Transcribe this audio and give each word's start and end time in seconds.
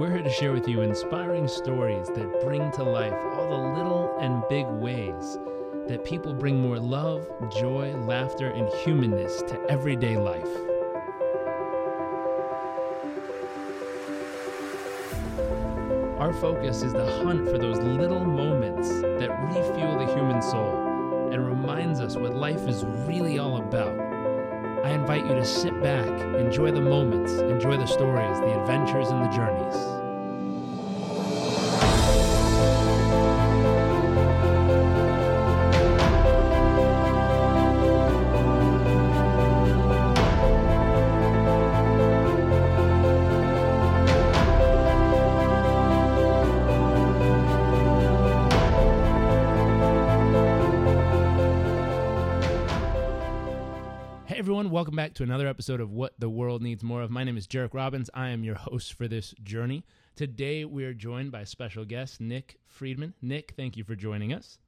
We're 0.00 0.12
here 0.12 0.22
to 0.22 0.30
share 0.30 0.54
with 0.54 0.66
you 0.66 0.80
inspiring 0.80 1.46
stories 1.46 2.06
that 2.06 2.40
bring 2.42 2.72
to 2.72 2.82
life 2.82 3.12
all 3.34 3.50
the 3.50 3.78
little 3.78 4.16
and 4.18 4.42
big 4.48 4.64
ways 4.66 5.38
that 5.88 6.06
people 6.06 6.32
bring 6.32 6.58
more 6.58 6.78
love, 6.78 7.28
joy, 7.52 7.94
laughter, 8.06 8.48
and 8.48 8.66
humanness 8.82 9.42
to 9.42 9.60
everyday 9.68 10.16
life. 10.16 10.48
Our 16.18 16.32
focus 16.32 16.82
is 16.82 16.94
the 16.94 17.20
hunt 17.22 17.50
for 17.50 17.58
those 17.58 17.76
little 17.80 18.24
moments 18.24 18.88
that 18.88 19.38
refuel 19.54 19.98
the 19.98 20.14
human 20.14 20.40
soul 20.40 21.28
and 21.30 21.46
reminds 21.46 22.00
us 22.00 22.16
what 22.16 22.34
life 22.34 22.66
is 22.66 22.86
really 22.86 23.38
all 23.38 23.58
about. 23.58 23.99
I 24.90 24.94
invite 24.94 25.24
you 25.24 25.36
to 25.36 25.44
sit 25.44 25.80
back, 25.80 26.08
enjoy 26.34 26.72
the 26.72 26.80
moments, 26.80 27.34
enjoy 27.34 27.76
the 27.76 27.86
stories, 27.86 28.40
the 28.40 28.60
adventures, 28.60 29.10
and 29.10 29.24
the 29.24 29.28
journeys. 29.28 29.99
Welcome 54.68 54.94
back 54.94 55.14
to 55.14 55.22
another 55.22 55.48
episode 55.48 55.80
of 55.80 55.90
What 55.90 56.12
the 56.18 56.28
World 56.28 56.60
Needs 56.60 56.82
More 56.82 57.00
of. 57.00 57.10
My 57.10 57.24
name 57.24 57.38
is 57.38 57.46
Jairek 57.46 57.72
Robbins. 57.72 58.10
I 58.12 58.28
am 58.28 58.44
your 58.44 58.56
host 58.56 58.92
for 58.92 59.08
this 59.08 59.34
journey. 59.42 59.84
Today 60.16 60.66
we 60.66 60.84
are 60.84 60.92
joined 60.92 61.32
by 61.32 61.44
special 61.44 61.84
guest 61.86 62.20
Nick 62.20 62.58
Friedman. 62.66 63.14
Nick, 63.22 63.54
thank 63.56 63.78
you 63.78 63.84
for 63.84 63.96
joining 63.96 64.34
us. 64.34 64.58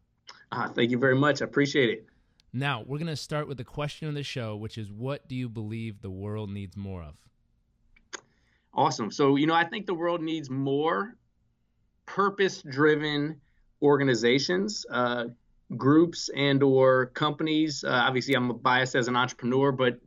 Uh, 0.51 0.67
thank 0.69 0.91
you 0.91 0.99
very 0.99 1.15
much. 1.15 1.43
I 1.43 1.45
appreciate 1.45 1.91
it. 1.91 2.07
Now, 2.55 2.83
we're 2.87 2.99
going 2.99 3.07
to 3.09 3.17
start 3.17 3.47
with 3.47 3.59
the 3.59 3.65
question 3.65 4.09
of 4.09 4.15
the 4.15 4.23
show, 4.23 4.57
which 4.57 4.79
is 4.79 4.91
what 4.91 5.29
do 5.29 5.37
you 5.37 5.49
believe 5.49 6.01
the 6.01 6.11
world 6.11 6.51
needs 6.51 6.75
more 6.77 7.03
of? 7.03 7.15
Awesome. 8.73 9.11
So, 9.11 9.37
you 9.37 9.47
know, 9.47 9.55
I 9.55 9.65
think 9.65 9.87
the 9.87 9.95
world 9.95 10.23
needs 10.23 10.49
more 10.49 11.17
purpose 12.07 12.63
driven 12.63 13.41
organizations. 13.83 14.87
Uh, 14.91 15.27
groups 15.77 16.31
and 16.35 16.63
or 16.63 17.07
companies. 17.07 17.85
Uh, 17.85 17.91
obviously, 17.91 18.35
I'm 18.35 18.57
biased 18.59 18.95
as 18.95 19.09
an 19.09 19.17
entrepreneur, 19.17 19.73
but 19.73 19.99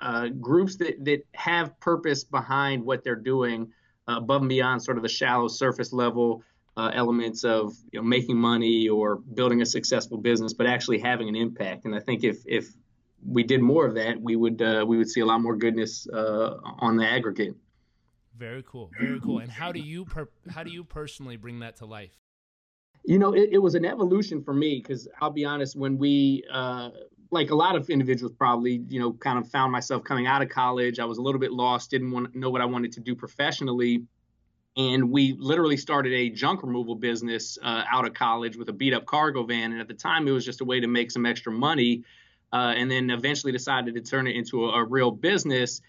uh, 0.00 0.28
groups 0.28 0.76
that, 0.76 1.04
that 1.04 1.24
have 1.32 1.78
purpose 1.80 2.24
behind 2.24 2.84
what 2.84 3.04
they're 3.04 3.14
doing 3.14 3.72
uh, 4.08 4.16
above 4.16 4.42
and 4.42 4.48
beyond 4.48 4.82
sort 4.82 4.96
of 4.96 5.02
the 5.02 5.08
shallow 5.08 5.48
surface 5.48 5.92
level 5.92 6.42
uh, 6.76 6.90
elements 6.94 7.44
of 7.44 7.74
you 7.92 8.00
know, 8.00 8.04
making 8.04 8.36
money 8.36 8.88
or 8.88 9.16
building 9.16 9.60
a 9.62 9.66
successful 9.66 10.18
business, 10.18 10.54
but 10.54 10.66
actually 10.66 10.98
having 10.98 11.28
an 11.28 11.36
impact. 11.36 11.84
And 11.84 11.94
I 11.94 12.00
think 12.00 12.24
if 12.24 12.38
if 12.46 12.68
we 13.24 13.42
did 13.44 13.60
more 13.60 13.86
of 13.86 13.94
that, 13.94 14.20
we 14.20 14.36
would 14.36 14.60
uh, 14.62 14.84
we 14.86 14.96
would 14.96 15.08
see 15.08 15.20
a 15.20 15.26
lot 15.26 15.40
more 15.40 15.56
goodness 15.56 16.08
uh, 16.08 16.56
on 16.78 16.96
the 16.96 17.06
aggregate. 17.06 17.54
Very 18.36 18.64
cool, 18.66 18.90
very 18.98 19.20
cool. 19.20 19.38
And 19.38 19.50
how 19.50 19.70
do 19.70 19.80
you 19.80 20.04
per- 20.04 20.30
how 20.50 20.62
do 20.62 20.70
you 20.70 20.82
personally 20.82 21.36
bring 21.36 21.60
that 21.60 21.76
to 21.76 21.86
life? 21.86 22.21
You 23.04 23.18
know, 23.18 23.34
it, 23.34 23.50
it 23.52 23.58
was 23.58 23.74
an 23.74 23.84
evolution 23.84 24.42
for 24.42 24.54
me 24.54 24.80
because 24.80 25.08
I'll 25.20 25.30
be 25.30 25.44
honest, 25.44 25.76
when 25.76 25.98
we, 25.98 26.44
uh, 26.52 26.90
like 27.30 27.50
a 27.50 27.54
lot 27.54 27.74
of 27.74 27.88
individuals 27.90 28.32
probably, 28.36 28.84
you 28.88 29.00
know, 29.00 29.12
kind 29.14 29.38
of 29.38 29.48
found 29.48 29.72
myself 29.72 30.04
coming 30.04 30.26
out 30.26 30.42
of 30.42 30.50
college, 30.50 30.98
I 30.98 31.04
was 31.04 31.18
a 31.18 31.22
little 31.22 31.40
bit 31.40 31.50
lost, 31.50 31.90
didn't 31.90 32.10
want 32.10 32.34
know 32.34 32.50
what 32.50 32.60
I 32.60 32.66
wanted 32.66 32.92
to 32.92 33.00
do 33.00 33.14
professionally. 33.16 34.04
And 34.76 35.10
we 35.10 35.34
literally 35.38 35.76
started 35.76 36.12
a 36.12 36.30
junk 36.30 36.62
removal 36.62 36.94
business 36.94 37.58
uh, 37.62 37.84
out 37.90 38.06
of 38.06 38.14
college 38.14 38.56
with 38.56 38.68
a 38.68 38.72
beat 38.72 38.94
up 38.94 39.04
cargo 39.06 39.44
van. 39.44 39.72
And 39.72 39.80
at 39.80 39.88
the 39.88 39.94
time, 39.94 40.28
it 40.28 40.30
was 40.30 40.44
just 40.44 40.60
a 40.60 40.64
way 40.64 40.80
to 40.80 40.86
make 40.86 41.10
some 41.10 41.26
extra 41.26 41.52
money. 41.52 42.04
Uh, 42.52 42.74
and 42.76 42.90
then 42.90 43.10
eventually 43.10 43.52
decided 43.52 43.94
to 43.94 44.00
turn 44.02 44.26
it 44.26 44.36
into 44.36 44.66
a, 44.66 44.82
a 44.82 44.84
real 44.84 45.10
business. 45.10 45.80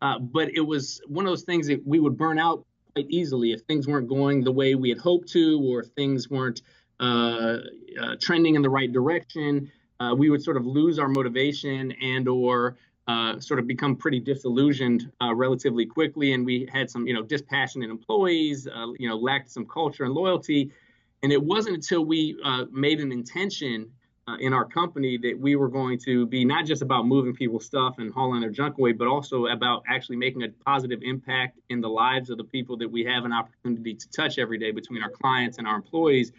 Uh, 0.00 0.18
but 0.18 0.50
it 0.54 0.60
was 0.60 1.00
one 1.06 1.26
of 1.26 1.30
those 1.30 1.44
things 1.44 1.66
that 1.66 1.86
we 1.86 2.00
would 2.00 2.16
burn 2.16 2.38
out 2.38 2.64
quite 2.96 3.10
easily 3.10 3.52
if 3.52 3.60
things 3.62 3.86
weren't 3.86 4.08
going 4.08 4.42
the 4.42 4.50
way 4.50 4.74
we 4.74 4.88
had 4.88 4.96
hoped 4.96 5.28
to, 5.28 5.60
or 5.62 5.80
if 5.80 5.88
things 5.88 6.30
weren't 6.30 6.62
uh, 6.98 7.58
uh, 8.00 8.16
trending 8.18 8.54
in 8.54 8.62
the 8.62 8.70
right 8.70 8.90
direction. 8.90 9.70
Uh, 10.00 10.14
we 10.16 10.30
would 10.30 10.42
sort 10.42 10.56
of 10.56 10.64
lose 10.64 10.98
our 10.98 11.08
motivation 11.08 11.92
and 12.00 12.26
or 12.26 12.78
uh, 13.06 13.38
sort 13.38 13.60
of 13.60 13.66
become 13.66 13.96
pretty 13.96 14.18
disillusioned 14.18 15.10
uh, 15.22 15.34
relatively 15.34 15.84
quickly. 15.84 16.32
And 16.32 16.46
we 16.46 16.66
had 16.72 16.90
some, 16.90 17.06
you 17.06 17.12
know, 17.12 17.22
dispassionate 17.22 17.90
employees, 17.90 18.66
you 18.98 19.08
know, 19.08 19.16
lacked 19.16 19.50
some 19.50 19.66
culture 19.66 20.04
and 20.04 20.14
loyalty. 20.14 20.72
And 21.22 21.30
it 21.30 21.42
wasn't 21.42 21.76
until 21.76 22.04
we 22.06 22.38
made 22.70 23.00
an 23.00 23.12
intention 23.12 23.90
uh, 24.28 24.36
in 24.40 24.52
our 24.52 24.64
company 24.64 25.16
that 25.18 25.38
we 25.38 25.54
were 25.54 25.68
going 25.68 25.98
to 25.98 26.26
be 26.26 26.44
not 26.44 26.66
just 26.66 26.82
about 26.82 27.06
moving 27.06 27.32
people's 27.32 27.64
stuff 27.64 27.96
and 27.98 28.12
hauling 28.12 28.40
their 28.40 28.50
junk 28.50 28.76
away, 28.78 28.92
but 28.92 29.06
also 29.06 29.46
about 29.46 29.84
actually 29.88 30.16
making 30.16 30.42
a 30.42 30.48
positive 30.64 31.00
impact 31.02 31.58
in 31.70 31.80
the 31.80 31.88
lives 31.88 32.28
of 32.30 32.36
the 32.36 32.44
people 32.44 32.76
that 32.76 32.90
we 32.90 33.04
have 33.04 33.24
an 33.24 33.32
opportunity 33.32 33.94
to 33.94 34.10
touch 34.10 34.38
every 34.38 34.58
day 34.58 34.72
between 34.72 35.02
our 35.02 35.10
clients 35.10 35.58
and 35.58 35.66
our 35.66 35.76
employees. 35.76 36.32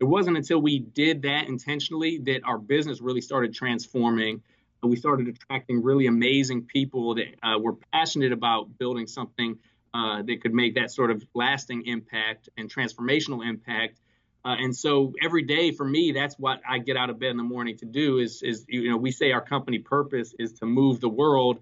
It 0.00 0.04
wasn't 0.04 0.36
until 0.36 0.60
we 0.60 0.78
did 0.78 1.22
that 1.22 1.46
intentionally 1.46 2.18
that 2.24 2.40
our 2.44 2.58
business 2.58 3.00
really 3.00 3.20
started 3.20 3.54
transforming. 3.54 4.42
We 4.82 4.96
started 4.96 5.28
attracting 5.28 5.82
really 5.82 6.06
amazing 6.06 6.62
people 6.62 7.14
that 7.14 7.34
uh, 7.42 7.58
were 7.58 7.74
passionate 7.92 8.32
about 8.32 8.76
building 8.78 9.06
something 9.06 9.58
uh, 9.94 10.22
that 10.22 10.42
could 10.42 10.52
make 10.52 10.74
that 10.74 10.90
sort 10.90 11.10
of 11.10 11.24
lasting 11.34 11.86
impact 11.86 12.48
and 12.56 12.72
transformational 12.72 13.46
impact 13.46 14.00
uh, 14.44 14.56
and 14.58 14.76
so 14.76 15.12
every 15.22 15.42
day 15.42 15.70
for 15.70 15.84
me, 15.84 16.12
that's 16.12 16.38
what 16.38 16.60
I 16.68 16.78
get 16.78 16.96
out 16.96 17.08
of 17.08 17.18
bed 17.18 17.30
in 17.30 17.36
the 17.36 17.42
morning 17.42 17.76
to 17.78 17.86
do 17.86 18.18
is, 18.18 18.42
is 18.42 18.64
you 18.68 18.90
know, 18.90 18.96
we 18.96 19.10
say 19.10 19.32
our 19.32 19.40
company 19.40 19.78
purpose 19.78 20.34
is 20.38 20.52
to 20.54 20.66
move 20.66 21.00
the 21.00 21.08
world. 21.08 21.60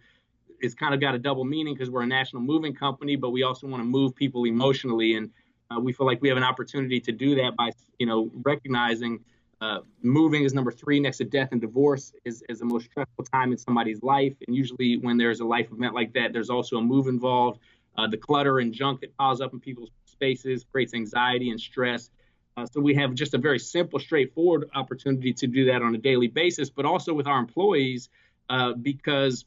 It's 0.61 0.75
kind 0.75 0.93
of 0.93 1.01
got 1.01 1.15
a 1.15 1.19
double 1.19 1.45
meaning 1.45 1.75
because 1.75 1.91
we're 1.91 2.03
a 2.03 2.07
national 2.07 2.43
moving 2.43 2.75
company, 2.75 3.15
but 3.17 3.31
we 3.31 3.45
also 3.45 3.67
want 3.67 3.81
to 3.81 3.85
move 3.85 4.15
people 4.17 4.45
emotionally. 4.45 5.15
And 5.15 5.31
uh, 5.71 5.79
we 5.81 5.93
feel 5.93 6.07
like 6.07 6.21
we 6.21 6.29
have 6.29 6.37
an 6.37 6.45
opportunity 6.45 6.99
to 7.01 7.13
do 7.13 7.37
that 7.37 7.55
by, 7.57 7.71
you 7.99 8.07
know, 8.07 8.31
recognizing 8.43 9.21
uh, 9.61 9.79
moving 10.03 10.43
is 10.43 10.53
number 10.53 10.73
three 10.73 10.99
next 10.99 11.19
to 11.19 11.25
death 11.25 11.51
and 11.53 11.61
divorce 11.61 12.13
is, 12.25 12.43
is 12.49 12.59
the 12.59 12.65
most 12.65 12.87
stressful 12.87 13.25
time 13.27 13.53
in 13.53 13.59
somebody's 13.59 14.03
life. 14.03 14.35
And 14.45 14.57
usually 14.57 14.97
when 14.97 15.17
there's 15.17 15.39
a 15.39 15.45
life 15.45 15.69
event 15.71 15.95
like 15.95 16.13
that, 16.15 16.33
there's 16.33 16.51
also 16.51 16.79
a 16.79 16.83
move 16.83 17.07
involved. 17.07 17.61
Uh, 17.97 18.09
the 18.09 18.17
clutter 18.17 18.59
and 18.59 18.75
junk 18.75 19.03
that 19.03 19.17
piles 19.17 19.41
up 19.41 19.53
in 19.53 19.61
people's 19.61 19.91
spaces 20.07 20.65
creates 20.73 20.95
anxiety 20.95 21.51
and 21.51 21.61
stress. 21.61 22.11
Uh, 22.57 22.67
so 22.67 22.81
we 22.81 22.95
have 22.95 23.15
just 23.15 23.35
a 23.35 23.39
very 23.39 23.59
simple, 23.59 23.99
straightforward 23.99 24.69
opportunity 24.75 25.33
to 25.33 25.47
do 25.47 25.65
that 25.67 25.83
on 25.83 25.95
a 25.95 25.99
daily 25.99 26.29
basis, 26.29 26.69
but 26.69 26.85
also 26.85 27.15
with 27.15 27.27
our 27.27 27.39
employees 27.39 28.09
uh, 28.51 28.73
because 28.75 29.45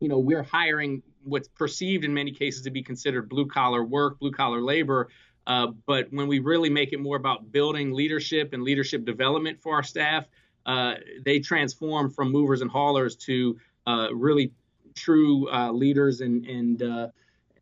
you 0.00 0.08
know 0.08 0.18
we're 0.18 0.42
hiring 0.42 1.02
what's 1.24 1.48
perceived 1.48 2.04
in 2.04 2.14
many 2.14 2.32
cases 2.32 2.62
to 2.62 2.70
be 2.70 2.82
considered 2.82 3.28
blue 3.28 3.46
collar 3.46 3.84
work, 3.84 4.18
blue 4.18 4.32
collar 4.32 4.62
labor. 4.62 5.08
Uh, 5.46 5.68
but 5.86 6.06
when 6.12 6.28
we 6.28 6.38
really 6.38 6.70
make 6.70 6.92
it 6.92 7.00
more 7.00 7.16
about 7.16 7.52
building 7.52 7.92
leadership 7.92 8.52
and 8.52 8.62
leadership 8.62 9.04
development 9.04 9.60
for 9.60 9.74
our 9.74 9.82
staff, 9.82 10.26
uh, 10.66 10.94
they 11.24 11.40
transform 11.40 12.10
from 12.10 12.30
movers 12.30 12.62
and 12.62 12.70
haulers 12.70 13.16
to 13.16 13.58
uh, 13.86 14.08
really 14.14 14.52
true 14.94 15.50
uh, 15.50 15.70
leaders 15.70 16.20
and 16.22 16.46
and 16.46 16.82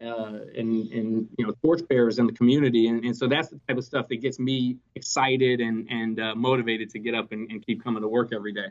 uh, 0.00 0.38
and 0.56 0.90
and 0.92 1.28
you 1.38 1.46
know 1.46 1.54
torchbearers 1.64 2.18
in 2.18 2.26
the 2.26 2.32
community, 2.32 2.88
and, 2.88 3.04
and 3.04 3.16
so 3.16 3.26
that's 3.26 3.48
the 3.48 3.60
type 3.68 3.78
of 3.78 3.84
stuff 3.84 4.06
that 4.08 4.16
gets 4.16 4.38
me 4.38 4.76
excited 4.94 5.60
and 5.60 5.88
and 5.90 6.20
uh, 6.20 6.34
motivated 6.34 6.90
to 6.90 6.98
get 6.98 7.14
up 7.14 7.32
and, 7.32 7.50
and 7.50 7.64
keep 7.66 7.82
coming 7.82 8.02
to 8.02 8.08
work 8.08 8.32
every 8.32 8.52
day. 8.52 8.68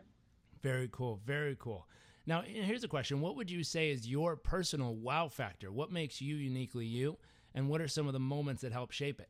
Very 0.62 0.90
cool, 0.92 1.20
very 1.26 1.56
cool. 1.60 1.88
Now, 2.26 2.42
here's 2.42 2.84
a 2.84 2.88
question: 2.88 3.22
What 3.22 3.36
would 3.36 3.52
you 3.52 3.64
say 3.64 3.92
is 3.92 4.08
your 4.08 4.36
personal 4.36 4.96
wow 4.96 5.28
factor? 5.28 5.72
What 5.72 5.92
makes 5.92 6.22
you 6.22 6.36
uniquely 6.36 6.86
you, 6.86 7.18
and 7.54 7.70
what 7.70 7.82
are 7.82 7.88
some 7.88 8.08
of 8.08 8.14
the 8.14 8.20
moments 8.20 8.62
that 8.62 8.72
help 8.72 8.92
shape 8.92 9.20
it? 9.20 9.30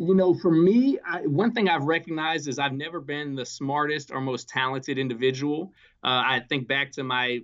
You 0.00 0.14
know, 0.14 0.32
for 0.32 0.52
me, 0.52 0.98
I, 1.04 1.22
one 1.22 1.52
thing 1.52 1.68
I've 1.68 1.84
recognized 1.84 2.46
is 2.46 2.60
I've 2.60 2.72
never 2.72 3.00
been 3.00 3.34
the 3.34 3.44
smartest 3.44 4.12
or 4.12 4.20
most 4.20 4.48
talented 4.48 4.96
individual. 4.96 5.72
Uh, 6.04 6.22
I 6.24 6.42
think 6.48 6.68
back 6.68 6.92
to 6.92 7.02
my, 7.02 7.40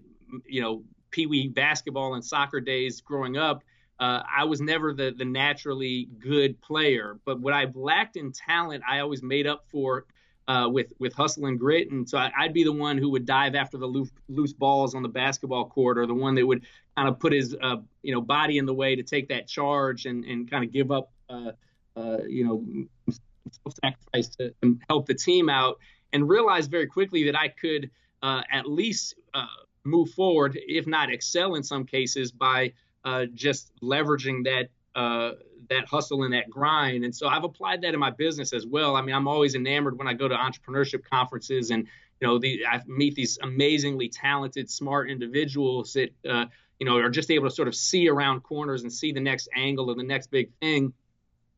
you 0.46 0.60
know, 0.60 0.84
pee 1.14 1.26
wee 1.26 1.48
basketball 1.48 2.14
and 2.14 2.24
soccer 2.24 2.60
days 2.60 3.00
growing 3.00 3.36
up, 3.36 3.62
uh, 4.00 4.22
I 4.36 4.44
was 4.44 4.60
never 4.60 4.92
the 4.92 5.14
the 5.16 5.24
naturally 5.24 6.08
good 6.18 6.60
player. 6.60 7.18
But 7.24 7.40
what 7.40 7.54
I've 7.54 7.76
lacked 7.76 8.16
in 8.16 8.32
talent, 8.32 8.82
I 8.88 8.98
always 8.98 9.22
made 9.22 9.46
up 9.46 9.64
for 9.70 10.06
uh, 10.48 10.68
with 10.70 10.92
with 10.98 11.14
hustle 11.14 11.46
and 11.46 11.58
grit. 11.58 11.90
And 11.92 12.08
so 12.08 12.18
I, 12.18 12.30
would 12.42 12.52
be 12.52 12.64
the 12.64 12.72
one 12.72 12.98
who 12.98 13.10
would 13.10 13.24
dive 13.24 13.54
after 13.54 13.78
the 13.78 13.86
loose, 13.86 14.10
loose 14.28 14.52
balls 14.52 14.94
on 14.96 15.02
the 15.02 15.08
basketball 15.08 15.66
court, 15.68 15.98
or 15.98 16.06
the 16.06 16.14
one 16.14 16.34
that 16.34 16.44
would 16.44 16.66
kind 16.96 17.08
of 17.08 17.20
put 17.20 17.32
his 17.32 17.56
uh, 17.62 17.76
you 18.02 18.12
know 18.12 18.20
body 18.20 18.58
in 18.58 18.66
the 18.66 18.74
way 18.74 18.96
to 18.96 19.04
take 19.04 19.28
that 19.28 19.46
charge 19.46 20.06
and 20.06 20.24
and 20.24 20.50
kind 20.50 20.64
of 20.64 20.72
give 20.72 20.90
up 20.90 21.12
uh, 21.30 21.52
uh, 21.96 22.18
you 22.26 22.44
know 22.44 22.64
sacrifice 23.82 24.34
to 24.36 24.52
help 24.88 25.06
the 25.06 25.14
team 25.14 25.48
out. 25.48 25.78
And 26.12 26.28
realized 26.28 26.70
very 26.70 26.86
quickly 26.86 27.24
that 27.24 27.36
I 27.36 27.48
could 27.48 27.90
uh, 28.22 28.42
at 28.50 28.68
least 28.68 29.14
move 29.84 30.10
forward, 30.10 30.58
if 30.66 30.86
not 30.86 31.12
excel 31.12 31.54
in 31.54 31.62
some 31.62 31.84
cases, 31.84 32.32
by 32.32 32.72
uh, 33.04 33.26
just 33.34 33.72
leveraging 33.82 34.44
that 34.44 34.68
uh, 34.94 35.32
that 35.68 35.86
hustle 35.86 36.22
and 36.24 36.32
that 36.34 36.48
grind. 36.48 37.04
And 37.04 37.14
so 37.14 37.26
I've 37.26 37.44
applied 37.44 37.82
that 37.82 37.94
in 37.94 38.00
my 38.00 38.10
business 38.10 38.52
as 38.52 38.66
well. 38.66 38.96
I 38.96 39.02
mean, 39.02 39.14
I'm 39.14 39.26
always 39.26 39.54
enamored 39.54 39.98
when 39.98 40.06
I 40.06 40.14
go 40.14 40.28
to 40.28 40.34
entrepreneurship 40.34 41.04
conferences 41.04 41.70
and 41.70 41.86
you 42.20 42.28
know 42.28 42.38
the, 42.38 42.64
I 42.66 42.80
meet 42.86 43.14
these 43.14 43.38
amazingly 43.42 44.08
talented, 44.08 44.70
smart 44.70 45.10
individuals 45.10 45.92
that 45.94 46.10
uh, 46.28 46.46
you 46.78 46.86
know 46.86 46.96
are 46.98 47.10
just 47.10 47.30
able 47.30 47.48
to 47.48 47.54
sort 47.54 47.68
of 47.68 47.74
see 47.74 48.08
around 48.08 48.42
corners 48.42 48.82
and 48.82 48.92
see 48.92 49.12
the 49.12 49.20
next 49.20 49.48
angle 49.54 49.90
of 49.90 49.96
the 49.96 50.04
next 50.04 50.30
big 50.30 50.50
thing. 50.60 50.92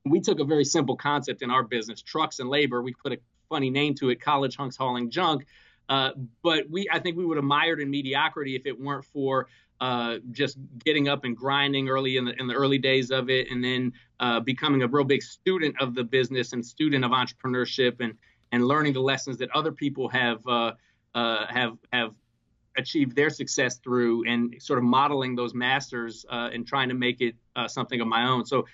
We 0.04 0.20
took 0.20 0.40
a 0.40 0.44
very 0.44 0.64
simple 0.64 0.96
concept 0.96 1.42
in 1.42 1.50
our 1.50 1.62
business, 1.62 2.00
trucks 2.00 2.38
and 2.38 2.48
labor. 2.48 2.82
We 2.82 2.94
put 2.94 3.12
a 3.12 3.18
funny 3.48 3.70
name 3.70 3.94
to 3.96 4.10
it, 4.10 4.20
college 4.20 4.56
hunks 4.56 4.76
hauling 4.76 5.10
junk. 5.10 5.46
Uh, 5.88 6.10
but 6.42 6.68
we, 6.70 6.88
I 6.92 6.98
think 6.98 7.16
we 7.16 7.24
would 7.24 7.36
have 7.36 7.44
mired 7.44 7.80
in 7.80 7.90
mediocrity 7.90 8.56
if 8.56 8.66
it 8.66 8.78
weren't 8.78 9.04
for 9.04 9.48
uh, 9.80 10.16
just 10.32 10.56
getting 10.84 11.08
up 11.08 11.24
and 11.24 11.36
grinding 11.36 11.88
early 11.88 12.16
in 12.16 12.24
the 12.24 12.32
in 12.40 12.46
the 12.46 12.54
early 12.54 12.78
days 12.78 13.10
of 13.10 13.28
it, 13.28 13.50
and 13.50 13.62
then 13.62 13.92
uh, 14.20 14.40
becoming 14.40 14.82
a 14.82 14.88
real 14.88 15.04
big 15.04 15.22
student 15.22 15.74
of 15.80 15.94
the 15.94 16.02
business 16.02 16.52
and 16.52 16.64
student 16.64 17.04
of 17.04 17.10
entrepreneurship, 17.10 18.00
and 18.00 18.14
and 18.52 18.66
learning 18.66 18.94
the 18.94 19.00
lessons 19.00 19.36
that 19.36 19.50
other 19.54 19.72
people 19.72 20.08
have 20.08 20.46
uh, 20.46 20.72
uh 21.14 21.46
have 21.48 21.76
have 21.92 22.14
achieved 22.78 23.14
their 23.14 23.30
success 23.30 23.76
through, 23.76 24.26
and 24.26 24.54
sort 24.60 24.78
of 24.78 24.84
modeling 24.84 25.36
those 25.36 25.54
masters 25.54 26.24
and 26.30 26.66
trying 26.66 26.88
to 26.88 26.94
make 26.94 27.20
it 27.20 27.34
something 27.68 28.00
of 28.00 28.08
my 28.08 28.26
own. 28.26 28.44
So. 28.44 28.66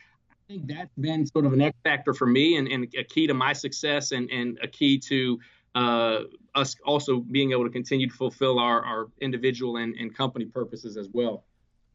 I 0.48 0.54
think 0.54 0.66
that's 0.66 0.94
been 0.98 1.24
sort 1.24 1.46
of 1.46 1.52
an 1.52 1.62
X 1.62 1.78
factor 1.84 2.12
for 2.12 2.26
me 2.26 2.56
and, 2.56 2.66
and 2.66 2.92
a 2.98 3.04
key 3.04 3.28
to 3.28 3.32
my 3.32 3.52
success 3.52 4.10
and, 4.10 4.28
and 4.30 4.58
a 4.60 4.66
key 4.66 4.98
to 4.98 5.38
uh, 5.74 6.20
us 6.54 6.76
also 6.84 7.20
being 7.20 7.52
able 7.52 7.64
to 7.64 7.70
continue 7.70 8.08
to 8.08 8.14
fulfill 8.14 8.58
our, 8.58 8.84
our 8.84 9.08
individual 9.20 9.76
and, 9.76 9.94
and 9.96 10.14
company 10.14 10.44
purposes 10.44 10.96
as 10.96 11.08
well. 11.12 11.44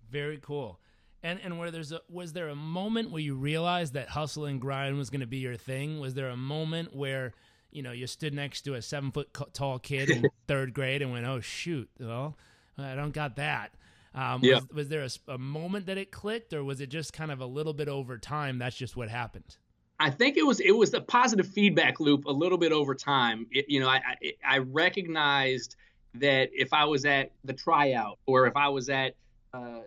Very 0.10 0.40
cool. 0.42 0.80
And 1.24 1.40
and 1.44 1.58
where 1.58 1.72
there's 1.72 1.92
a 1.92 2.02
was 2.10 2.34
there 2.34 2.50
a 2.50 2.56
moment 2.56 3.12
where 3.12 3.22
you 3.22 3.36
realized 3.36 3.94
that 3.94 4.10
hustle 4.10 4.46
and 4.46 4.62
grind 4.62 4.98
was 4.98 5.10
going 5.10 5.22
to 5.22 5.28
be 5.28 5.38
your 5.38 5.56
thing? 5.56 6.00
Was 6.00 6.14
there 6.14 6.30
a 6.30 6.38
moment 6.38 6.96
where 6.96 7.34
you 7.72 7.82
know 7.82 7.92
you 7.92 8.08
stood 8.08 8.34
next 8.34 8.62
to 8.62 8.76
a 8.76 8.82
seven 8.82 9.12
foot 9.12 9.36
tall 9.54 9.80
kid 9.80 10.10
in 10.10 10.24
third 10.48 10.74
grade 10.74 11.02
and 11.02 11.12
went, 11.12 11.26
"Oh 11.26 11.40
shoot, 11.40 11.90
well, 12.00 12.38
I 12.78 12.96
don't 12.96 13.14
got 13.14 13.36
that." 13.38 13.74
Um, 14.14 14.42
yeah. 14.44 14.56
was, 14.56 14.70
was 14.70 14.90
there 14.90 15.04
a, 15.04 15.34
a 15.34 15.38
moment 15.38 15.88
that 15.88 15.98
it 15.98 16.12
clicked, 16.12 16.54
or 16.54 16.64
was 16.64 16.82
it 16.82 16.88
just 16.88 17.14
kind 17.14 17.32
of 17.32 17.42
a 17.42 17.46
little 17.46 17.74
bit 17.74 17.88
over 17.88 18.18
time? 18.18 18.60
That's 18.60 18.76
just 18.76 18.96
what 18.96 19.10
happened. 19.10 19.58
I 20.00 20.10
think 20.10 20.38
it 20.38 20.46
was 20.46 20.60
it 20.60 20.72
was 20.72 20.94
a 20.94 21.02
positive 21.02 21.48
feedback 21.48 22.00
loop 22.00 22.26
a 22.26 22.32
little 22.32 22.58
bit 22.58 22.72
over 22.72 22.94
time. 22.94 23.48
It, 23.52 23.66
you 23.68 23.80
know, 23.80 23.90
I, 23.90 24.02
I, 24.06 24.34
I 24.46 24.58
recognized 24.60 25.76
that 26.16 26.50
if 26.54 26.74
I 26.74 26.86
was 26.86 27.06
at 27.06 27.32
the 27.44 27.54
tryout 27.54 28.20
or 28.26 28.46
if 28.46 28.56
I 28.56 28.70
was 28.70 28.90
at 28.90 29.16
uh, 29.54 29.82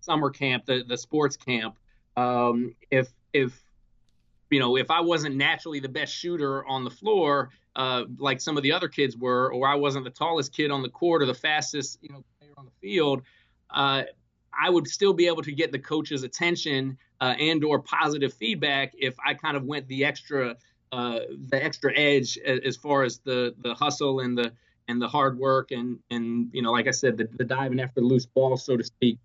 summer 0.00 0.30
camp, 0.30 0.64
the 0.64 0.82
the 0.86 0.96
sports 0.96 1.36
camp, 1.36 1.76
um, 2.16 2.74
if 2.90 3.08
if 3.34 3.62
you 4.50 4.60
know 4.60 4.76
if 4.76 4.90
I 4.90 5.00
wasn't 5.00 5.36
naturally 5.36 5.80
the 5.80 5.88
best 5.88 6.14
shooter 6.14 6.64
on 6.66 6.84
the 6.84 6.90
floor, 6.90 7.50
uh, 7.76 8.04
like 8.16 8.40
some 8.40 8.56
of 8.56 8.62
the 8.62 8.72
other 8.72 8.88
kids 8.88 9.16
were, 9.16 9.52
or 9.52 9.68
I 9.68 9.74
wasn't 9.74 10.04
the 10.04 10.10
tallest 10.10 10.54
kid 10.54 10.70
on 10.70 10.82
the 10.82 10.88
court 10.88 11.22
or 11.22 11.26
the 11.26 11.34
fastest 11.34 11.98
you 12.00 12.08
know 12.10 12.24
player 12.38 12.52
on 12.56 12.64
the 12.64 12.72
field, 12.80 13.22
uh, 13.68 14.04
I 14.58 14.70
would 14.70 14.88
still 14.88 15.12
be 15.12 15.26
able 15.26 15.42
to 15.42 15.52
get 15.52 15.72
the 15.72 15.78
coach's 15.78 16.22
attention 16.22 16.98
uh, 17.20 17.34
and 17.38 17.64
or 17.64 17.80
positive 17.80 18.32
feedback 18.32 18.92
if 18.98 19.14
I 19.24 19.34
kind 19.34 19.56
of 19.56 19.64
went 19.64 19.86
the 19.88 20.04
extra 20.04 20.56
uh, 20.92 21.20
the 21.48 21.62
extra 21.62 21.96
edge 21.96 22.36
as 22.38 22.76
far 22.76 23.04
as 23.04 23.18
the 23.18 23.54
the 23.62 23.74
hustle 23.74 24.20
and 24.20 24.36
the 24.36 24.52
and 24.88 25.00
the 25.00 25.08
hard 25.08 25.38
work 25.38 25.70
and 25.70 25.98
and 26.10 26.50
you 26.52 26.62
know 26.62 26.72
like 26.72 26.88
I 26.88 26.90
said 26.90 27.16
the, 27.16 27.28
the 27.36 27.44
diving 27.44 27.80
after 27.80 28.00
the 28.00 28.06
loose 28.06 28.26
ball 28.26 28.56
so 28.56 28.76
to 28.76 28.84
speak. 28.84 29.18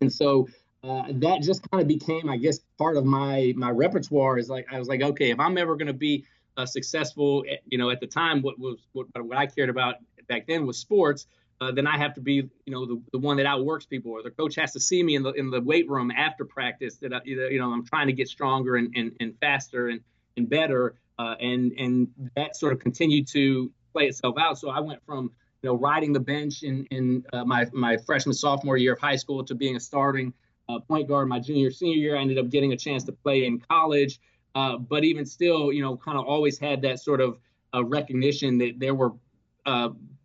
And 0.00 0.12
so 0.12 0.48
uh, 0.84 1.04
that 1.10 1.42
just 1.42 1.68
kind 1.70 1.80
of 1.80 1.88
became 1.88 2.28
I 2.28 2.36
guess 2.36 2.60
part 2.78 2.96
of 2.96 3.04
my 3.04 3.52
my 3.56 3.70
repertoire 3.70 4.38
is 4.38 4.48
like 4.48 4.66
I 4.70 4.78
was 4.78 4.88
like 4.88 5.02
okay 5.02 5.30
if 5.30 5.40
I'm 5.40 5.56
ever 5.58 5.76
going 5.76 5.88
to 5.88 5.92
be 5.92 6.24
uh, 6.56 6.66
successful 6.66 7.44
eh, 7.48 7.56
you 7.66 7.78
know 7.78 7.90
at 7.90 8.00
the 8.00 8.06
time 8.06 8.42
what 8.42 8.58
was 8.58 8.76
what, 8.92 9.06
what 9.24 9.38
I 9.38 9.46
cared 9.46 9.70
about 9.70 9.96
back 10.28 10.46
then 10.46 10.66
was 10.66 10.76
sports 10.76 11.26
uh, 11.60 11.72
then 11.72 11.86
I 11.86 11.98
have 11.98 12.14
to 12.14 12.20
be, 12.20 12.34
you 12.34 12.50
know, 12.72 12.86
the, 12.86 13.02
the 13.12 13.18
one 13.18 13.36
that 13.38 13.46
outworks 13.46 13.84
people, 13.84 14.12
or 14.12 14.22
the 14.22 14.30
coach 14.30 14.54
has 14.56 14.72
to 14.72 14.80
see 14.80 15.02
me 15.02 15.16
in 15.16 15.22
the 15.22 15.32
in 15.32 15.50
the 15.50 15.60
weight 15.60 15.88
room 15.88 16.10
after 16.10 16.44
practice 16.44 16.96
that 16.98 17.12
I, 17.12 17.20
you 17.24 17.58
know 17.58 17.72
I'm 17.72 17.84
trying 17.84 18.06
to 18.06 18.12
get 18.12 18.28
stronger 18.28 18.76
and 18.76 18.92
and, 18.94 19.12
and 19.20 19.34
faster 19.40 19.88
and 19.88 20.00
and 20.36 20.48
better, 20.48 20.94
uh, 21.18 21.34
and 21.40 21.72
and 21.72 22.08
that 22.36 22.56
sort 22.56 22.72
of 22.72 22.78
continued 22.78 23.26
to 23.28 23.72
play 23.92 24.06
itself 24.06 24.36
out. 24.38 24.58
So 24.58 24.70
I 24.70 24.78
went 24.78 25.04
from 25.04 25.32
you 25.62 25.70
know 25.70 25.76
riding 25.76 26.12
the 26.12 26.20
bench 26.20 26.62
in 26.62 26.86
in 26.92 27.24
uh, 27.32 27.44
my 27.44 27.66
my 27.72 27.96
freshman 27.96 28.34
sophomore 28.34 28.76
year 28.76 28.92
of 28.92 29.00
high 29.00 29.16
school 29.16 29.44
to 29.44 29.54
being 29.56 29.74
a 29.74 29.80
starting 29.80 30.32
uh, 30.68 30.78
point 30.78 31.08
guard 31.08 31.28
my 31.28 31.40
junior 31.40 31.72
senior 31.72 31.96
year. 31.96 32.16
I 32.16 32.20
ended 32.20 32.38
up 32.38 32.50
getting 32.50 32.72
a 32.72 32.76
chance 32.76 33.02
to 33.04 33.12
play 33.12 33.46
in 33.46 33.58
college, 33.58 34.20
uh, 34.54 34.76
but 34.76 35.02
even 35.02 35.26
still, 35.26 35.72
you 35.72 35.82
know, 35.82 35.96
kind 35.96 36.18
of 36.18 36.24
always 36.24 36.56
had 36.56 36.82
that 36.82 37.00
sort 37.00 37.20
of 37.20 37.38
recognition 37.84 38.58
that 38.58 38.74
there 38.78 38.94
were 38.94 39.12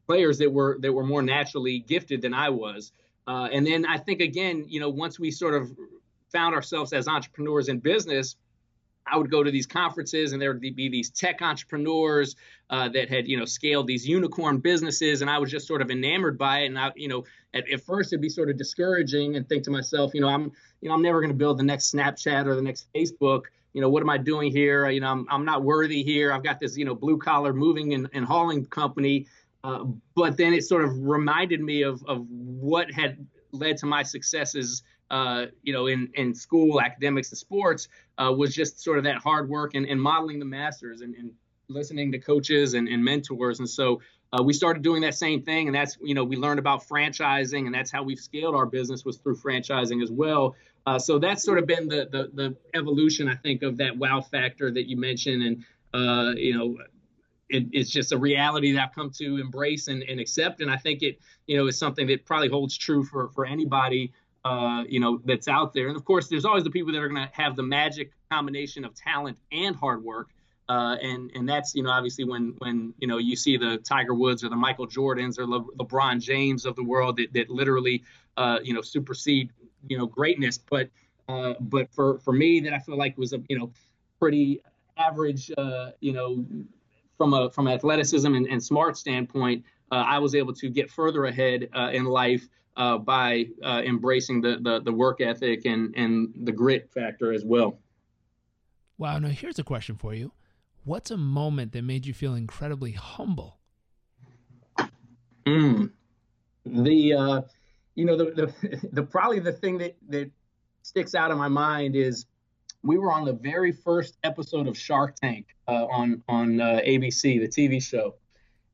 players 0.07 0.37
that 0.39 0.51
were 0.51 0.77
that 0.81 0.91
were 0.91 1.05
more 1.05 1.21
naturally 1.21 1.79
gifted 1.79 2.21
than 2.21 2.33
I 2.33 2.49
was. 2.49 2.91
Uh, 3.27 3.47
and 3.51 3.65
then 3.65 3.85
I 3.85 3.97
think 3.97 4.21
again, 4.21 4.65
you 4.67 4.79
know, 4.79 4.89
once 4.89 5.19
we 5.19 5.31
sort 5.31 5.53
of 5.53 5.71
found 6.31 6.55
ourselves 6.55 6.91
as 6.93 7.07
entrepreneurs 7.07 7.69
in 7.69 7.79
business, 7.79 8.35
I 9.05 9.17
would 9.17 9.29
go 9.29 9.43
to 9.43 9.51
these 9.51 9.67
conferences 9.67 10.31
and 10.31 10.41
there 10.41 10.51
would 10.51 10.61
be 10.61 10.89
these 10.89 11.09
tech 11.09 11.41
entrepreneurs 11.41 12.35
uh, 12.69 12.89
that 12.89 13.09
had, 13.09 13.27
you 13.27 13.37
know, 13.37 13.45
scaled 13.45 13.87
these 13.87 14.07
unicorn 14.07 14.59
businesses. 14.59 15.21
And 15.21 15.29
I 15.29 15.37
was 15.39 15.51
just 15.51 15.67
sort 15.67 15.81
of 15.81 15.91
enamored 15.91 16.37
by 16.37 16.59
it. 16.59 16.67
And 16.67 16.79
I, 16.79 16.91
you 16.95 17.07
know, 17.07 17.25
at, 17.53 17.69
at 17.69 17.81
first 17.81 18.13
it'd 18.13 18.21
be 18.21 18.29
sort 18.29 18.49
of 18.49 18.57
discouraging 18.57 19.35
and 19.35 19.47
think 19.47 19.63
to 19.65 19.71
myself, 19.71 20.13
you 20.13 20.21
know, 20.21 20.29
I'm, 20.29 20.51
you 20.81 20.89
know, 20.89 20.95
I'm 20.95 21.01
never 21.01 21.19
going 21.19 21.31
to 21.31 21.37
build 21.37 21.59
the 21.59 21.63
next 21.63 21.93
Snapchat 21.93 22.45
or 22.45 22.55
the 22.55 22.61
next 22.61 22.87
Facebook. 22.95 23.43
You 23.73 23.81
know, 23.81 23.89
what 23.89 24.03
am 24.03 24.09
I 24.09 24.17
doing 24.17 24.51
here? 24.51 24.89
You 24.89 25.01
know, 25.01 25.07
I'm, 25.07 25.27
I'm 25.29 25.45
not 25.45 25.63
worthy 25.63 26.03
here. 26.03 26.31
I've 26.31 26.43
got 26.43 26.59
this, 26.59 26.77
you 26.77 26.85
know, 26.85 26.95
blue 26.95 27.17
collar 27.17 27.53
moving 27.53 27.93
and, 27.93 28.07
and 28.13 28.23
hauling 28.23 28.65
company 28.65 29.27
uh, 29.63 29.85
but 30.15 30.37
then 30.37 30.53
it 30.53 30.63
sort 30.63 30.83
of 30.83 30.91
reminded 30.99 31.61
me 31.61 31.83
of 31.83 32.03
of 32.05 32.25
what 32.29 32.91
had 32.91 33.25
led 33.51 33.77
to 33.77 33.85
my 33.85 34.03
successes, 34.03 34.83
uh, 35.09 35.45
you 35.61 35.71
know, 35.71 35.87
in 35.87 36.09
in 36.15 36.35
school, 36.35 36.81
academics, 36.81 37.29
and 37.29 37.37
sports, 37.37 37.87
uh, 38.17 38.31
was 38.35 38.53
just 38.53 38.81
sort 38.81 38.97
of 38.97 39.05
that 39.05 39.17
hard 39.17 39.49
work 39.49 39.73
and, 39.75 39.85
and 39.85 40.01
modeling 40.01 40.39
the 40.39 40.45
masters 40.45 41.01
and, 41.01 41.15
and 41.15 41.31
listening 41.69 42.11
to 42.11 42.19
coaches 42.19 42.73
and, 42.73 42.87
and 42.89 43.03
mentors. 43.03 43.59
And 43.59 43.69
so 43.69 44.01
uh, 44.33 44.43
we 44.43 44.51
started 44.51 44.83
doing 44.83 45.01
that 45.03 45.15
same 45.15 45.43
thing, 45.43 45.67
and 45.67 45.75
that's 45.75 45.97
you 46.01 46.13
know 46.13 46.25
we 46.25 46.35
learned 46.35 46.59
about 46.59 46.85
franchising, 46.85 47.65
and 47.65 47.73
that's 47.73 47.91
how 47.91 48.03
we've 48.03 48.19
scaled 48.19 48.55
our 48.55 48.65
business 48.65 49.05
was 49.05 49.17
through 49.17 49.37
franchising 49.37 50.03
as 50.03 50.11
well. 50.11 50.55
Uh, 50.85 50.99
so 50.99 51.17
that's 51.17 51.41
sort 51.41 51.57
of 51.57 51.65
been 51.65 51.87
the, 51.87 52.09
the 52.11 52.29
the 52.33 52.57
evolution, 52.77 53.29
I 53.29 53.35
think, 53.35 53.63
of 53.63 53.77
that 53.77 53.97
wow 53.97 54.19
factor 54.19 54.69
that 54.71 54.89
you 54.89 54.97
mentioned, 54.97 55.41
and 55.93 56.37
you 56.37 56.57
know 56.57 56.75
it, 57.53 57.67
it's 57.71 57.89
just 57.89 58.11
a 58.11 58.17
reality 58.17 58.71
that 58.73 58.81
I've 58.81 58.95
come 58.95 59.11
to 59.11 59.37
embrace 59.37 59.87
and, 59.87 60.01
and 60.03 60.19
accept. 60.19 60.61
And 60.61 60.71
I 60.71 60.77
think 60.77 61.03
it, 61.03 61.19
you 61.45 61.55
know, 61.55 61.67
is 61.67 61.77
something 61.77 62.07
that 62.07 62.25
probably 62.25 62.49
holds 62.49 62.75
true 62.75 63.03
for, 63.03 63.29
for 63.29 63.45
anybody, 63.45 64.11
uh, 64.43 64.83
you 64.89 64.99
know, 64.99 65.21
that's 65.23 65.47
out 65.47 65.71
there. 65.73 65.87
And 65.87 65.95
of 65.95 66.03
course, 66.03 66.27
there's 66.27 66.45
always 66.45 66.63
the 66.63 66.71
people 66.71 66.91
that 66.91 66.99
are 66.99 67.07
going 67.07 67.25
to 67.25 67.31
have 67.33 67.55
the 67.55 67.63
magic 67.63 68.11
combination 68.31 68.83
of 68.83 68.95
talent 68.95 69.37
and 69.51 69.75
hard 69.75 70.03
work. 70.03 70.29
Uh, 70.69 70.95
and 71.01 71.29
and 71.35 71.47
that's 71.47 71.75
you 71.75 71.83
know 71.83 71.89
obviously 71.89 72.23
when 72.23 72.55
when 72.59 72.93
you 72.97 73.05
know 73.05 73.17
you 73.17 73.35
see 73.35 73.57
the 73.57 73.79
Tiger 73.79 74.13
Woods 74.13 74.45
or 74.45 74.49
the 74.49 74.55
Michael 74.55 74.87
Jordans 74.87 75.37
or 75.37 75.45
Le- 75.45 75.65
LeBron 75.73 76.21
James 76.21 76.65
of 76.65 76.77
the 76.77 76.83
world 76.83 77.17
that, 77.17 77.33
that 77.33 77.49
literally 77.49 78.01
uh, 78.37 78.59
you 78.63 78.73
know 78.73 78.81
supersede 78.81 79.51
you 79.89 79.97
know 79.97 80.05
greatness. 80.05 80.57
But 80.57 80.89
uh, 81.27 81.55
but 81.59 81.91
for 81.91 82.19
for 82.19 82.31
me 82.31 82.61
that 82.61 82.71
I 82.71 82.79
feel 82.79 82.97
like 82.97 83.17
was 83.17 83.33
a 83.33 83.41
you 83.49 83.59
know 83.59 83.73
pretty 84.19 84.61
average 84.95 85.51
uh, 85.57 85.91
you 85.99 86.13
know 86.13 86.45
from 87.17 87.33
a 87.33 87.49
from 87.51 87.67
athleticism 87.67 88.33
and, 88.33 88.47
and 88.47 88.63
smart 88.63 88.97
standpoint, 88.97 89.63
uh, 89.91 89.95
I 89.95 90.19
was 90.19 90.35
able 90.35 90.53
to 90.53 90.69
get 90.69 90.89
further 90.89 91.25
ahead 91.25 91.69
uh, 91.75 91.89
in 91.91 92.05
life 92.05 92.47
uh, 92.75 92.97
by 92.97 93.45
uh, 93.63 93.81
embracing 93.85 94.41
the, 94.41 94.57
the, 94.61 94.81
the 94.81 94.91
work 94.91 95.21
ethic 95.21 95.65
and 95.65 95.93
and 95.95 96.33
the 96.43 96.51
grit 96.51 96.89
factor 96.91 97.31
as 97.31 97.45
well. 97.45 97.79
Wow! 98.97 99.19
Now 99.19 99.29
here's 99.29 99.59
a 99.59 99.63
question 99.63 99.95
for 99.95 100.13
you: 100.13 100.31
What's 100.83 101.11
a 101.11 101.17
moment 101.17 101.71
that 101.73 101.83
made 101.83 102.05
you 102.05 102.13
feel 102.13 102.35
incredibly 102.35 102.91
humble? 102.91 103.59
Mm. 105.45 105.91
The 106.65 107.13
uh, 107.13 107.41
you 107.95 108.05
know 108.05 108.17
the, 108.17 108.25
the 108.31 108.89
the 108.91 109.03
probably 109.03 109.39
the 109.39 109.53
thing 109.53 109.77
that 109.79 109.95
that 110.09 110.31
sticks 110.81 111.15
out 111.15 111.31
in 111.31 111.37
my 111.37 111.47
mind 111.47 111.95
is 111.95 112.25
we 112.83 112.97
were 112.97 113.11
on 113.11 113.25
the 113.25 113.33
very 113.33 113.71
first 113.71 114.17
episode 114.23 114.67
of 114.67 114.77
Shark 114.77 115.15
Tank 115.15 115.55
uh, 115.67 115.85
on 115.85 116.21
on 116.27 116.59
uh, 116.59 116.81
ABC, 116.85 117.39
the 117.39 117.47
TV 117.47 117.81
show. 117.81 118.15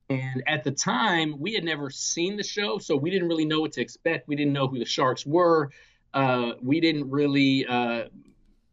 And 0.10 0.44
at 0.48 0.64
the 0.64 0.72
time, 0.72 1.40
we 1.40 1.54
had 1.54 1.64
never 1.64 1.92
seen 1.92 2.36
the 2.36 2.44
show, 2.44 2.80
so 2.80 2.96
we 2.96 3.12
didn't 3.12 3.28
really 3.28 3.46
know 3.46 3.62
what 3.62 3.74
to 3.74 3.82
expect. 3.82 4.28
We 4.28 4.36
didn't 4.36 4.54
know 4.54 4.68
who 4.68 4.80
the 4.80 4.86
sharks 4.86 5.24
were. 5.24 5.70
Uh, 6.16 6.54
we 6.64 6.80
didn't 6.80 7.12
really 7.12 7.68
uh, 7.68 8.06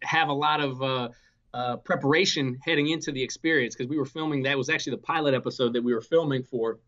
have 0.02 0.28
a 0.28 0.32
lot 0.32 0.62
of 0.62 0.82
uh, 0.82 1.08
uh, 1.52 1.76
preparation 1.76 2.58
heading 2.64 2.88
into 2.88 3.12
the 3.12 3.22
experience 3.22 3.74
because 3.76 3.90
we 3.90 3.98
were 3.98 4.06
filming. 4.06 4.44
That 4.44 4.56
was 4.56 4.70
actually 4.70 4.92
the 4.92 5.02
pilot 5.02 5.34
episode 5.34 5.74
that 5.74 5.84
we 5.84 5.92
were 5.92 6.00
filming 6.00 6.42
for, 6.42 6.78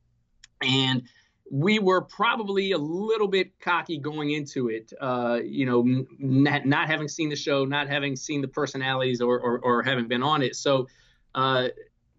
and 0.63 1.03
we 1.51 1.79
were 1.79 2.03
probably 2.03 2.73
a 2.73 2.79
little 2.79 3.29
bit 3.29 3.59
cocky 3.61 3.99
going 3.99 4.31
into 4.31 4.69
it. 4.69 4.93
Uh, 5.01 5.41
you 5.43 5.67
know, 5.67 6.05
not, 6.19 6.67
not 6.67 6.89
having 6.89 7.09
seen 7.09 7.29
the 7.29 7.37
show, 7.37 7.65
not 7.65 7.89
having 7.89 8.17
seen 8.17 8.41
the 8.41 8.49
personalities, 8.49 9.21
or 9.21 9.41
or, 9.41 9.59
or 9.61 9.83
having 9.83 10.09
been 10.09 10.23
on 10.23 10.43
it. 10.43 10.57
So. 10.57 10.89
Uh, 11.35 11.69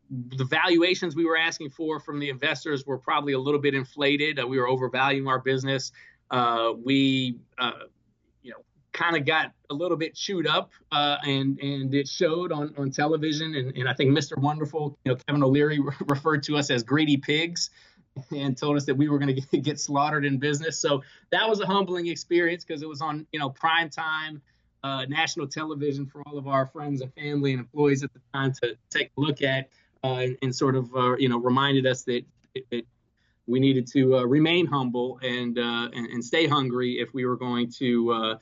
the 0.10 0.44
valuations 0.44 1.16
we 1.16 1.26
were 1.26 1.38
asking 1.38 1.70
for 1.70 2.00
from 2.00 2.20
the 2.20 2.30
investors 2.30 2.86
were 2.86 2.98
probably 2.98 3.34
a 3.34 3.40
little 3.40 3.60
bit 3.60 3.76
inflated. 3.76 4.40
Uh, 4.40 4.48
we 4.48 4.58
were 4.58 4.68
overvaluing 4.68 5.28
our 5.28 5.40
business. 5.40 5.92
Uh, 6.32 6.74
we, 6.84 7.38
uh, 7.58 7.72
you 8.42 8.52
know, 8.52 8.58
kind 8.92 9.16
of 9.16 9.26
got 9.26 9.52
a 9.70 9.74
little 9.74 9.98
bit 9.98 10.16
chewed 10.16 10.48
up, 10.48 10.72
uh, 10.92 11.18
and 11.24 11.60
and 11.60 11.94
it 11.94 12.08
showed 12.08 12.52
on 12.52 12.74
on 12.78 12.92
television. 12.92 13.56
And, 13.56 13.76
and 13.76 13.88
I 13.88 13.94
think 13.94 14.18
Mr. 14.18 14.38
Wonderful, 14.38 14.98
you 15.06 15.12
know, 15.12 15.18
Kevin 15.28 15.44
O'Leary 15.44 15.80
referred 16.08 16.44
to 16.44 16.58
us 16.58 16.70
as 16.70 16.84
greedy 16.84 17.18
pigs, 17.18 17.70
and 18.32 18.58
told 18.58 18.78
us 18.78 18.86
that 18.86 18.96
we 18.96 19.10
were 19.10 19.20
going 19.20 19.42
to 19.52 19.58
get 19.58 19.80
slaughtered 19.80 20.26
in 20.26 20.38
business. 20.38 20.80
So 20.80 21.04
that 21.32 21.48
was 21.48 21.60
a 21.62 21.66
humbling 21.66 22.08
experience 22.08 22.64
because 22.64 22.82
it 22.82 22.90
was 22.90 23.02
on 23.02 23.26
you 23.32 23.40
know 23.40 23.50
prime 23.50 23.90
time. 23.90 24.42
Uh, 24.82 25.04
national 25.10 25.46
television 25.46 26.06
for 26.06 26.22
all 26.26 26.38
of 26.38 26.48
our 26.48 26.66
friends 26.66 27.02
and 27.02 27.14
family 27.14 27.52
and 27.52 27.60
employees 27.60 28.02
at 28.02 28.14
the 28.14 28.20
time 28.34 28.54
to 28.54 28.78
take 28.90 29.12
a 29.18 29.20
look 29.20 29.42
at 29.42 29.68
uh, 30.06 30.14
and, 30.14 30.38
and, 30.42 30.56
sort 30.56 30.74
of 30.74 30.96
uh, 30.96 31.18
you 31.18 31.28
know 31.28 31.38
reminded 31.38 31.86
us 31.86 32.04
that, 32.04 32.24
we 33.46 33.60
needed 33.60 33.88
to 33.88 34.16
uh, 34.16 34.24
remain 34.24 34.68
humble 34.68 35.20
and, 35.24 35.58
and, 35.58 35.94
and 35.94 36.24
stay 36.24 36.48
hungry 36.48 37.00
if 37.00 37.14
we 37.16 37.26
were 37.26 37.36
going 37.36 37.70
to 37.70 38.38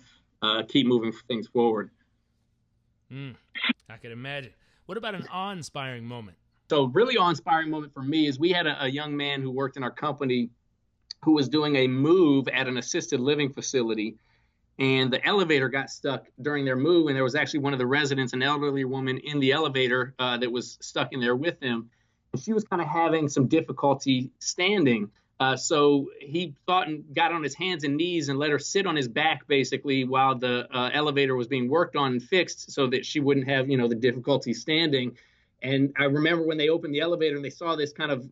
keep 0.68 0.86
moving 0.86 1.14
things 1.28 1.48
forward. 1.48 1.90
Mm, 3.12 3.36
I 3.90 3.98
could 3.98 4.12
imagine. 4.12 4.52
What 4.86 4.98
about 4.98 5.16
an 5.16 5.26
awe-inspiring 5.32 6.06
moment? 6.06 6.38
So, 6.70 6.86
really 6.86 7.18
awe-inspiring 7.18 7.70
moment 7.70 7.94
for 7.94 8.04
me 8.04 8.28
is 8.28 8.38
we 8.38 8.52
had 8.52 8.68
a, 8.68 8.84
a 8.84 8.88
young 8.88 9.16
man 9.16 9.42
who 9.42 9.52
worked 9.52 9.78
in 9.78 9.84
our 9.84 9.92
company 9.92 10.50
who 11.24 11.34
was 11.34 11.50
doing 11.50 11.76
a 11.78 11.88
move 11.88 12.48
at 12.50 12.68
an 12.68 12.78
assisted 12.78 13.20
living 13.20 13.52
facility 13.52 14.18
and 14.80 15.12
the 15.12 15.26
elevator 15.26 15.70
got 15.70 15.90
stuck 15.90 16.26
during 16.42 16.64
their 16.64 16.76
move 16.76 17.08
and 17.08 17.16
there 17.16 17.24
was 17.24 17.36
actually 17.36 17.62
one 17.62 17.74
of 17.74 17.80
the 17.80 17.86
residents 17.86 18.34
an 18.34 18.44
elderly 18.44 18.86
woman 18.86 19.18
in 19.18 19.40
the 19.40 19.52
elevator 19.52 20.14
uh, 20.20 20.38
that 20.38 20.52
was 20.52 20.78
stuck 20.82 21.14
in 21.14 21.20
there 21.20 21.36
with 21.36 21.60
them 21.60 21.90
and 22.34 22.42
she 22.42 22.54
was 22.54 22.64
kind 22.64 22.82
of 22.82 22.88
having 22.88 23.30
some 23.30 23.48
difficulty 23.48 24.32
standing. 24.40 25.10
Uh, 25.40 25.56
so 25.56 26.10
he 26.20 26.56
thought 26.66 26.88
and 26.88 27.04
got 27.14 27.32
on 27.32 27.44
his 27.44 27.54
hands 27.54 27.84
and 27.84 27.96
knees 27.96 28.30
and 28.30 28.40
let 28.40 28.50
her 28.50 28.60
sit 28.60 28.88
on 28.88 28.96
his 28.96 29.08
back 29.08 29.48
basically 29.48 30.04
while 30.04 30.36
the 30.36 30.68
uh, 30.76 30.90
elevator 30.94 31.36
was 31.36 31.48
being 31.48 31.70
worked 31.70 31.96
on 31.96 32.14
and 32.14 32.24
fixed 32.24 32.72
so 32.72 32.88
that 32.88 33.06
she 33.06 33.20
wouldn't 33.20 33.48
have 33.48 33.70
you 33.70 33.78
know 33.78 33.88
the 33.88 33.96
difficulty 33.96 34.54
standing 34.54 35.16
and 35.62 35.94
i 35.98 36.04
remember 36.04 36.46
when 36.46 36.58
they 36.58 36.70
opened 36.70 36.94
the 36.94 37.00
elevator 37.00 37.36
and 37.36 37.46
they 37.46 37.50
saw 37.50 37.76
this 37.76 37.94
kind 37.94 38.12
of 38.12 38.30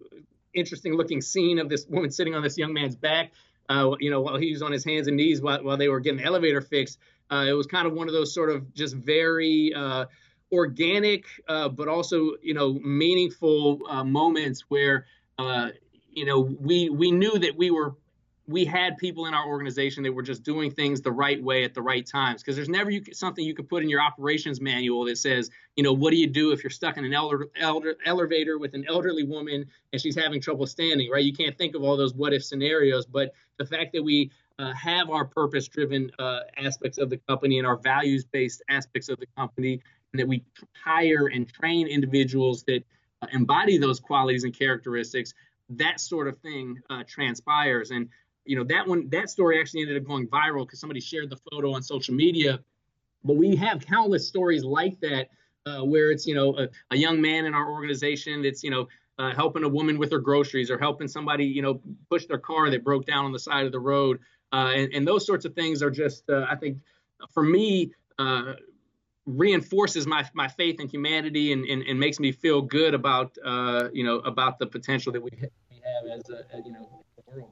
interesting 0.54 0.96
looking 0.96 1.22
scene 1.22 1.60
of 1.60 1.70
this 1.70 1.86
woman 1.88 2.10
sitting 2.10 2.34
on 2.34 2.42
this 2.42 2.58
young 2.58 2.74
man's 2.74 2.96
back 2.96 3.32
uh, 3.70 3.96
you 4.00 4.10
know, 4.10 4.22
while 4.22 4.38
he 4.38 4.52
was 4.52 4.62
on 4.62 4.72
his 4.72 4.86
hands 4.86 5.08
and 5.08 5.18
knees 5.18 5.42
while, 5.42 5.64
while 5.64 5.78
they 5.78 5.88
were 5.88 6.00
getting 6.00 6.20
the 6.20 6.26
elevator 6.26 6.62
fixed. 6.62 7.00
Uh, 7.32 7.46
it 7.48 7.54
was 7.54 7.66
kind 7.66 7.88
of 7.88 7.94
one 7.94 8.08
of 8.08 8.14
those 8.14 8.34
sort 8.34 8.50
of 8.50 8.74
just 8.74 8.96
very 8.96 9.74
uh, 9.74 10.06
organic, 10.52 11.26
uh, 11.48 11.70
but 11.70 11.88
also, 11.88 12.34
you 12.42 12.54
know, 12.54 12.74
meaningful 12.74 13.80
uh, 13.90 14.04
moments 14.04 14.66
where, 14.68 15.06
uh, 15.40 15.70
you 16.12 16.26
know, 16.26 16.40
we 16.40 16.90
we 16.90 17.12
knew 17.12 17.38
that 17.40 17.58
we 17.58 17.72
were 17.72 17.96
we 18.48 18.64
had 18.64 18.98
people 18.98 19.26
in 19.26 19.34
our 19.34 19.48
organization 19.48 20.04
that 20.04 20.12
were 20.12 20.22
just 20.22 20.44
doing 20.44 20.70
things 20.70 21.02
the 21.02 21.12
right 21.12 21.42
way 21.42 21.64
at 21.64 21.74
the 21.74 21.82
right 21.82 22.06
times. 22.06 22.42
Because 22.42 22.56
there's 22.56 22.70
never 22.70 22.92
you, 22.92 23.02
something 23.12 23.44
you 23.44 23.56
could 23.56 23.68
put 23.68 23.82
in 23.82 23.90
your 23.90 24.02
operations 24.02 24.62
manual 24.62 25.06
that 25.06 25.18
says 25.18 25.50
you 25.76 25.84
know 25.84 25.94
what 25.94 26.12
do 26.12 26.18
you 26.18 26.28
do 26.28 26.52
if 26.52 26.64
you're 26.64 26.72
stuck 26.72 26.98
in 26.98 27.06
an 27.06 27.14
elder, 27.14 27.48
elder, 27.60 27.96
elevator 28.06 28.60
with 28.60 28.74
an 28.74 28.86
elderly 28.88 29.24
woman 29.24 29.66
and 29.92 30.02
she's 30.02 30.16
having 30.16 30.40
trouble 30.40 30.68
standing 30.68 31.10
right? 31.10 31.24
You 31.24 31.34
can't 31.34 31.58
think 31.58 31.76
of 31.76 31.84
all 31.84 31.98
those 31.98 32.14
what 32.14 32.34
if 32.34 32.44
scenarios 32.44 33.06
but 33.06 33.34
the 33.58 33.66
fact 33.66 33.94
that 33.94 34.04
we 34.04 34.32
uh, 34.58 34.74
have 34.74 35.10
our 35.10 35.26
purpose 35.26 35.68
driven 35.68 36.12
uh, 36.20 36.42
aspects 36.58 36.98
of 36.98 37.10
the 37.10 37.18
company 37.28 37.58
and 37.58 37.68
our 37.68 37.78
values 37.78 38.26
based 38.26 38.62
aspects 38.70 39.10
of 39.10 39.20
the 39.20 39.28
company 39.38 39.82
and 40.14 40.20
that 40.20 40.28
we 40.28 40.44
hire 40.74 41.28
and 41.28 41.52
train 41.52 41.88
individuals 41.88 42.64
that 42.64 42.84
uh, 43.22 43.28
embody 43.34 43.78
those 43.78 44.00
qualities 44.00 44.44
and 44.44 44.58
characteristics 44.58 45.34
that 45.70 46.00
sort 46.00 46.28
of 46.28 46.38
thing 46.40 46.80
uh, 46.90 47.04
transpires. 47.08 47.92
And 47.92 48.10
you 48.46 48.56
know 48.56 48.64
that 48.66 48.88
one 48.88 49.10
that 49.10 49.30
story 49.30 49.60
actually 49.60 49.82
ended 49.82 49.98
up 49.98 50.08
going 50.08 50.28
viral 50.28 50.66
because 50.66 50.80
somebody 50.80 51.00
shared 51.00 51.30
the 51.30 51.38
photo 51.52 51.74
on 51.74 51.82
social 51.84 52.14
media. 52.14 52.60
But 53.24 53.38
we 53.38 53.56
have 53.56 53.84
countless 53.84 54.28
stories 54.28 54.64
like 54.64 55.00
that 55.00 55.30
uh, 55.66 55.84
where 55.84 56.12
it's 56.12 56.26
you 56.26 56.36
know 56.36 56.58
a, 56.58 56.68
a, 56.92 56.98
young 56.98 57.22
man 57.22 57.46
in 57.46 57.54
our 57.54 57.72
organization 57.72 58.44
that's 58.44 58.64
you 58.64 58.70
know 58.70 58.88
uh, 59.18 59.34
helping 59.34 59.64
a 59.64 59.70
woman 59.70 59.98
with 59.98 60.12
her 60.12 60.20
groceries 60.20 60.70
or 60.70 60.78
helping 60.78 61.08
somebody 61.08 61.46
you 61.46 61.62
know 61.62 61.82
push 62.10 62.26
their 62.26 62.38
car 62.38 62.70
that 62.70 62.84
broke 62.84 63.06
down 63.06 63.26
on 63.26 63.32
the 63.32 63.40
side 63.40 63.66
of 63.66 63.72
the 63.72 63.80
road. 63.80 64.20
Uh, 64.54 64.72
and, 64.76 64.94
and, 64.94 65.08
those 65.08 65.26
sorts 65.26 65.44
of 65.44 65.54
things 65.56 65.82
are 65.82 65.90
just 65.90 66.30
uh, 66.30 66.46
i 66.48 66.56
think 66.56 66.78
for 67.34 67.44
me 67.44 67.92
uh, 68.20 68.54
reinforces 69.26 70.06
my 70.06 70.24
my 70.34 70.48
faith 70.48 70.80
in 70.80 70.88
humanity 70.88 71.52
and, 71.52 71.66
and, 71.66 71.82
and 71.84 72.00
makes 72.00 72.20
me 72.20 72.32
feel 72.32 72.62
good 72.62 72.94
about 72.94 73.36
uh, 73.44 73.90
you 73.92 74.04
know 74.04 74.18
about 74.20 74.60
the 74.60 74.68
potential 74.68 75.12
that 75.12 75.22
we, 75.22 75.32
have 75.40 76.20
as 76.20 76.30
a 76.30 76.44
you 76.64 76.72
know 76.72 77.04
world 77.28 77.52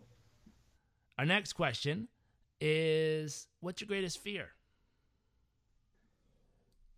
our 1.17 1.25
next 1.25 1.53
question 1.53 2.08
is 2.60 3.48
what's 3.60 3.82
your 3.82 3.88
greatest 3.88 4.20
fear? 4.20 4.50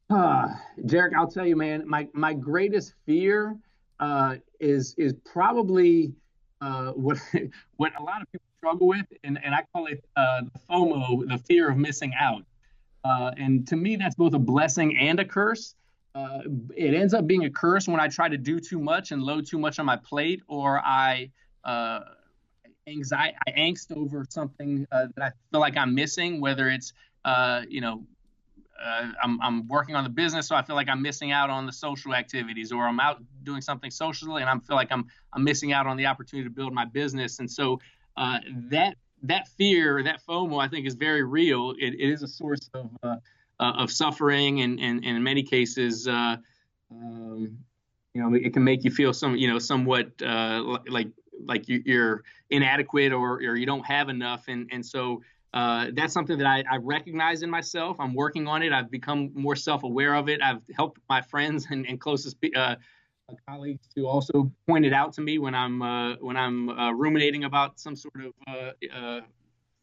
Uh, 0.09 0.47
Derek, 0.85 1.13
I'll 1.15 1.27
tell 1.27 1.45
you, 1.45 1.55
man, 1.55 1.87
my, 1.87 2.07
my 2.13 2.33
greatest 2.33 2.93
fear 3.05 3.57
uh, 3.99 4.35
is 4.59 4.93
is 4.97 5.13
probably 5.25 6.13
uh, 6.61 6.91
what 6.91 7.17
what 7.77 7.93
a 7.99 8.03
lot 8.03 8.21
of 8.21 8.31
people 8.31 8.45
struggle 8.57 8.87
with, 8.87 9.05
and, 9.23 9.39
and 9.43 9.55
I 9.55 9.63
call 9.73 9.87
it 9.87 10.03
uh, 10.15 10.41
the 10.41 10.59
FOMO, 10.69 11.27
the 11.27 11.37
fear 11.37 11.69
of 11.69 11.77
missing 11.77 12.13
out. 12.19 12.43
Uh, 13.03 13.31
and 13.37 13.67
to 13.67 13.75
me, 13.75 13.95
that's 13.95 14.15
both 14.15 14.33
a 14.33 14.39
blessing 14.39 14.97
and 14.97 15.19
a 15.19 15.25
curse. 15.25 15.75
Uh, 16.15 16.39
it 16.75 16.93
ends 16.93 17.13
up 17.13 17.27
being 17.27 17.45
a 17.45 17.49
curse 17.49 17.87
when 17.87 17.99
I 17.99 18.07
try 18.07 18.29
to 18.29 18.37
do 18.37 18.59
too 18.59 18.79
much 18.79 19.11
and 19.11 19.21
load 19.21 19.45
too 19.45 19.59
much 19.59 19.79
on 19.79 19.85
my 19.85 19.97
plate, 19.97 20.41
or 20.47 20.79
I 20.79 21.31
uh, 21.63 21.99
anxiety, 22.87 23.35
angst 23.57 23.95
over 23.95 24.25
something 24.29 24.85
uh, 24.91 25.07
that 25.15 25.23
I 25.23 25.31
feel 25.51 25.59
like 25.59 25.77
I'm 25.77 25.93
missing, 25.95 26.41
whether 26.41 26.69
it's, 26.69 26.93
uh, 27.23 27.61
you 27.67 27.81
know, 27.81 28.05
uh, 28.83 29.07
I'm, 29.23 29.41
I'm 29.41 29.67
working 29.67 29.95
on 29.95 30.03
the 30.03 30.09
business, 30.09 30.47
so 30.47 30.55
I 30.55 30.61
feel 30.61 30.75
like 30.75 30.89
I'm 30.89 31.01
missing 31.01 31.31
out 31.31 31.49
on 31.49 31.65
the 31.65 31.71
social 31.71 32.13
activities, 32.13 32.71
or 32.71 32.85
I'm 32.85 32.99
out 32.99 33.23
doing 33.43 33.61
something 33.61 33.89
socially, 33.89 34.41
and 34.41 34.49
I 34.49 34.53
feel 34.59 34.75
like 34.75 34.91
I'm 34.91 35.05
I'm 35.31 35.43
missing 35.43 35.71
out 35.71 35.87
on 35.87 35.95
the 35.95 36.05
opportunity 36.05 36.47
to 36.47 36.53
build 36.53 36.73
my 36.73 36.83
business. 36.83 37.39
And 37.39 37.49
so 37.49 37.79
uh, 38.17 38.39
that 38.69 38.97
that 39.23 39.47
fear, 39.57 40.03
that 40.03 40.21
FOMO, 40.27 40.61
I 40.61 40.67
think 40.67 40.85
is 40.85 40.95
very 40.95 41.23
real. 41.23 41.71
it, 41.79 41.93
it 41.93 42.09
is 42.09 42.21
a 42.21 42.27
source 42.27 42.69
of 42.73 42.89
uh, 43.01 43.15
uh, 43.61 43.71
of 43.77 43.91
suffering, 43.91 44.61
and, 44.61 44.79
and, 44.79 45.05
and 45.05 45.17
in 45.17 45.23
many 45.23 45.41
cases, 45.41 46.07
um, 46.09 46.43
you 46.91 48.21
know, 48.21 48.33
it 48.33 48.53
can 48.53 48.63
make 48.63 48.83
you 48.83 48.91
feel 48.91 49.13
some, 49.13 49.37
you 49.37 49.47
know, 49.47 49.57
somewhat 49.57 50.11
like 50.89 51.07
like 51.43 51.67
you, 51.67 51.83
are 51.99 52.23
inadequate 52.49 53.11
or, 53.11 53.37
or 53.37 53.55
you 53.55 53.65
don't 53.65 53.85
have 53.85 54.09
enough. 54.09 54.47
And, 54.47 54.69
and 54.71 54.85
so 54.85 55.21
uh, 55.53 55.87
that's 55.93 56.13
something 56.13 56.37
that 56.37 56.47
I, 56.47 56.63
I, 56.69 56.77
recognize 56.77 57.41
in 57.41 57.49
myself. 57.49 57.97
I'm 57.99 58.13
working 58.13 58.45
on 58.45 58.61
it. 58.61 58.73
I've 58.73 58.91
become 58.91 59.31
more 59.33 59.55
self-aware 59.55 60.13
of 60.13 60.27
it. 60.27 60.41
I've 60.41 60.61
helped 60.75 60.99
my 61.07 61.21
friends 61.21 61.67
and, 61.69 61.87
and 61.87 61.99
closest 61.99 62.35
uh, 62.55 62.75
colleagues 63.47 63.87
to 63.95 64.05
also 64.05 64.51
point 64.67 64.85
it 64.85 64.91
out 64.91 65.13
to 65.13 65.21
me 65.21 65.37
when 65.39 65.55
I'm 65.55 65.81
uh, 65.81 66.15
when 66.15 66.35
I'm 66.37 66.69
uh, 66.69 66.91
ruminating 66.91 67.45
about 67.45 67.79
some 67.79 67.95
sort 67.95 68.25
of 68.25 68.33
uh, 68.47 68.95
uh, 68.95 69.21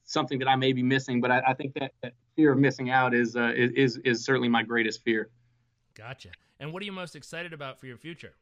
something 0.05 0.39
that 0.41 0.49
I 0.49 0.57
may 0.57 0.75
be 0.75 0.83
missing. 0.83 1.23
But 1.23 1.31
I, 1.31 1.43
I 1.49 1.55
think 1.55 1.75
that, 1.75 1.93
that, 2.03 2.13
fear 2.37 2.53
of 2.53 2.59
missing 2.59 2.91
out 2.91 3.15
is, 3.15 3.37
is 3.37 3.99
is 4.05 4.25
certainly 4.25 4.49
my 4.49 4.63
greatest 4.63 5.03
fear. 5.05 5.29
Gotcha. 5.95 6.31
And 6.61 6.73
what 6.73 6.83
are 6.83 6.87
you 6.87 6.93
most 6.93 7.17
excited 7.17 7.53
about 7.53 7.81
for 7.81 7.87
your 7.87 7.97
future? 7.97 8.35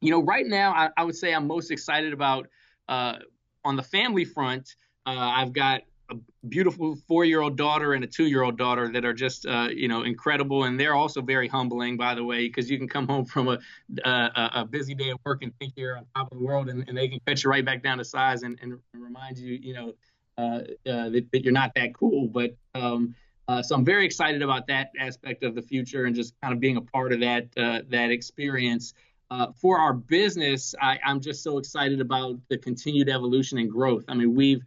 You 0.00 0.10
know, 0.10 0.22
right 0.22 0.46
now, 0.46 0.72
I, 0.72 0.90
I 0.96 1.04
would 1.04 1.16
say 1.16 1.34
I'm 1.34 1.46
most 1.46 1.70
excited 1.70 2.12
about 2.12 2.48
uh, 2.88 3.16
on 3.64 3.76
the 3.76 3.82
family 3.82 4.24
front. 4.24 4.74
Uh, 5.06 5.10
I've 5.16 5.52
got 5.52 5.82
a 6.10 6.16
beautiful 6.48 6.96
four-year-old 7.06 7.56
daughter 7.56 7.94
and 7.94 8.02
a 8.02 8.06
two-year-old 8.06 8.58
daughter 8.58 8.90
that 8.92 9.04
are 9.04 9.12
just, 9.12 9.46
uh, 9.46 9.68
you 9.72 9.86
know, 9.86 10.02
incredible, 10.02 10.64
and 10.64 10.78
they're 10.78 10.94
also 10.94 11.22
very 11.22 11.46
humbling, 11.46 11.96
by 11.96 12.14
the 12.14 12.24
way, 12.24 12.48
because 12.48 12.68
you 12.70 12.78
can 12.78 12.88
come 12.88 13.06
home 13.06 13.24
from 13.24 13.48
a, 13.48 13.58
a, 14.04 14.50
a 14.54 14.64
busy 14.64 14.94
day 14.94 15.10
of 15.10 15.18
work 15.24 15.42
and 15.42 15.52
think 15.58 15.74
you're 15.76 15.96
on 15.96 16.04
top 16.16 16.32
of 16.32 16.38
the 16.38 16.44
world, 16.44 16.68
and, 16.68 16.88
and 16.88 16.98
they 16.98 17.08
can 17.08 17.20
cut 17.26 17.42
you 17.44 17.50
right 17.50 17.64
back 17.64 17.82
down 17.82 17.98
to 17.98 18.04
size 18.04 18.42
and, 18.42 18.58
and 18.60 18.78
remind 18.94 19.38
you, 19.38 19.54
you 19.62 19.72
know, 19.72 19.94
uh, 20.36 20.62
uh, 20.90 21.10
that, 21.10 21.26
that, 21.32 21.44
you're 21.44 21.52
not 21.52 21.72
that 21.74 21.94
cool. 21.94 22.26
But 22.26 22.56
um, 22.74 23.14
uh, 23.46 23.62
so 23.62 23.74
I'm 23.74 23.84
very 23.84 24.04
excited 24.04 24.42
about 24.42 24.66
that 24.68 24.90
aspect 24.98 25.44
of 25.44 25.54
the 25.54 25.62
future 25.62 26.06
and 26.06 26.16
just 26.16 26.34
kind 26.40 26.54
of 26.54 26.60
being 26.60 26.76
a 26.76 26.80
part 26.80 27.12
of 27.12 27.20
that 27.20 27.52
that 27.54 28.10
experience. 28.10 28.94
Uh, 29.30 29.52
for 29.52 29.78
our 29.78 29.92
business, 29.92 30.74
I, 30.80 30.98
am 31.04 31.20
just 31.20 31.44
so 31.44 31.58
excited 31.58 32.00
about 32.00 32.36
the 32.48 32.58
continued 32.58 33.08
evolution 33.08 33.58
and 33.58 33.70
growth. 33.70 34.04
I 34.08 34.14
mean, 34.14 34.34
we've 34.34 34.62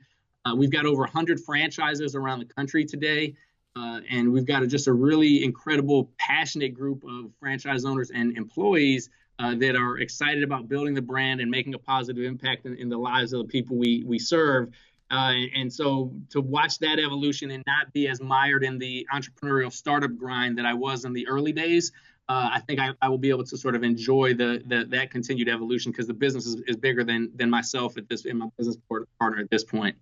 uh, 0.45 0.55
we've 0.55 0.71
got 0.71 0.85
over 0.85 1.01
100 1.01 1.39
franchises 1.41 2.15
around 2.15 2.39
the 2.39 2.45
country 2.45 2.85
today, 2.85 3.33
uh, 3.75 3.99
and 4.09 4.31
we've 4.31 4.45
got 4.45 4.63
a, 4.63 4.67
just 4.67 4.87
a 4.87 4.93
really 4.93 5.43
incredible, 5.43 6.11
passionate 6.17 6.73
group 6.73 7.03
of 7.03 7.31
franchise 7.39 7.85
owners 7.85 8.11
and 8.11 8.37
employees 8.37 9.09
uh, 9.39 9.55
that 9.55 9.75
are 9.75 9.97
excited 9.99 10.43
about 10.43 10.69
building 10.69 10.93
the 10.93 11.01
brand 11.01 11.41
and 11.41 11.51
making 11.51 11.73
a 11.73 11.79
positive 11.79 12.23
impact 12.23 12.65
in, 12.65 12.75
in 12.75 12.87
the 12.87 12.97
lives 12.97 13.33
of 13.33 13.41
the 13.41 13.47
people 13.47 13.75
we 13.75 14.03
we 14.05 14.17
serve. 14.17 14.69
Uh, 15.11 15.33
and 15.55 15.71
so 15.71 16.11
to 16.29 16.41
watch 16.41 16.79
that 16.79 16.99
evolution 16.99 17.51
and 17.51 17.63
not 17.67 17.91
be 17.93 18.07
as 18.07 18.21
mired 18.21 18.63
in 18.63 18.77
the 18.79 19.05
entrepreneurial 19.13 19.71
startup 19.71 20.15
grind 20.15 20.57
that 20.57 20.65
I 20.65 20.73
was 20.73 21.05
in 21.05 21.13
the 21.13 21.27
early 21.27 21.51
days, 21.51 21.91
uh, 22.29 22.51
I 22.53 22.61
think 22.61 22.79
I, 22.79 22.91
I, 23.01 23.09
will 23.09 23.17
be 23.17 23.29
able 23.29 23.43
to 23.43 23.57
sort 23.57 23.75
of 23.75 23.83
enjoy 23.83 24.33
the, 24.33 24.63
the 24.65 24.85
that 24.85 25.11
continued 25.11 25.49
evolution 25.49 25.91
because 25.91 26.07
the 26.07 26.13
business 26.13 26.45
is, 26.45 26.61
is, 26.67 26.77
bigger 26.77 27.03
than 27.03 27.29
than 27.35 27.49
myself 27.49 27.97
at 27.97 28.07
this 28.07 28.23
in 28.23 28.37
my 28.37 28.47
business 28.57 28.77
partner 29.19 29.41
at 29.41 29.49
this 29.49 29.63
point. 29.65 29.97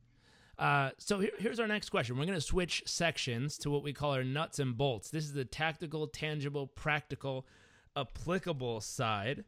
Uh, 0.59 0.91
so 0.99 1.19
here, 1.19 1.31
here's 1.39 1.59
our 1.59 1.67
next 1.67 1.89
question. 1.89 2.17
We're 2.17 2.25
going 2.25 2.37
to 2.37 2.41
switch 2.41 2.83
sections 2.85 3.57
to 3.59 3.71
what 3.71 3.81
we 3.81 3.91
call 3.91 4.13
our 4.13 4.23
nuts 4.23 4.59
and 4.59 4.77
bolts. 4.77 5.09
This 5.09 5.23
is 5.23 5.33
the 5.33 5.45
tactical, 5.45 6.05
tangible, 6.05 6.67
practical, 6.67 7.47
applicable 7.95 8.81
side 8.81 9.43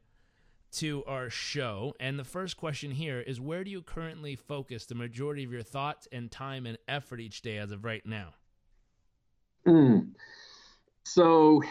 to 0.72 1.04
our 1.06 1.30
show. 1.30 1.94
And 2.00 2.18
the 2.18 2.24
first 2.24 2.58
question 2.58 2.90
here 2.90 3.20
is 3.20 3.40
where 3.40 3.64
do 3.64 3.70
you 3.70 3.84
currently 3.84 4.36
focus 4.36 4.88
the 4.88 4.96
majority 4.96 5.44
of 5.44 5.52
your 5.52 5.62
thoughts 5.62 6.08
and 6.12 6.32
time 6.32 6.66
and 6.66 6.80
effort 6.88 7.20
each 7.20 7.44
day 7.44 7.60
as 7.60 7.72
of 7.72 7.86
right 7.86 8.04
now? 8.04 8.34
Mm. 9.68 10.14
So, 11.04 11.62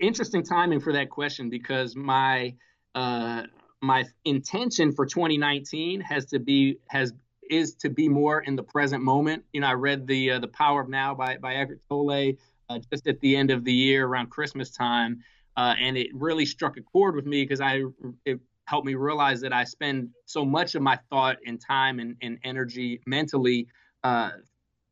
interesting 0.00 0.42
timing 0.42 0.80
for 0.80 0.92
that 0.92 1.10
question 1.10 1.50
because 1.50 1.96
my 1.96 2.54
uh, 2.94 3.42
my 3.80 4.04
intention 4.24 4.92
for 4.92 5.04
2019 5.04 6.00
has 6.00 6.26
to 6.26 6.38
be 6.38 6.78
has 6.88 7.12
is 7.50 7.74
to 7.74 7.90
be 7.90 8.08
more 8.08 8.40
in 8.40 8.56
the 8.56 8.62
present 8.62 9.02
moment. 9.02 9.44
You 9.52 9.60
know, 9.60 9.66
I 9.66 9.74
read 9.74 10.06
the 10.06 10.32
uh, 10.32 10.38
the 10.38 10.48
Power 10.48 10.80
of 10.80 10.88
Now 10.88 11.14
by 11.14 11.36
by 11.38 11.56
Eckhart 11.56 11.80
Tolle 11.88 12.34
uh, 12.68 12.78
just 12.90 13.06
at 13.06 13.20
the 13.20 13.36
end 13.36 13.50
of 13.50 13.64
the 13.64 13.72
year 13.72 14.06
around 14.06 14.30
Christmas 14.30 14.70
time, 14.70 15.22
uh, 15.56 15.74
and 15.78 15.96
it 15.96 16.08
really 16.14 16.46
struck 16.46 16.76
a 16.76 16.82
chord 16.82 17.14
with 17.14 17.26
me 17.26 17.42
because 17.42 17.60
I 17.60 17.82
it 18.24 18.40
helped 18.66 18.86
me 18.86 18.94
realize 18.94 19.40
that 19.42 19.52
I 19.52 19.64
spend 19.64 20.10
so 20.24 20.44
much 20.44 20.74
of 20.74 20.82
my 20.82 20.98
thought 21.10 21.36
and 21.46 21.60
time 21.60 21.98
and, 22.00 22.16
and 22.22 22.38
energy 22.44 23.00
mentally 23.06 23.66
uh, 24.02 24.30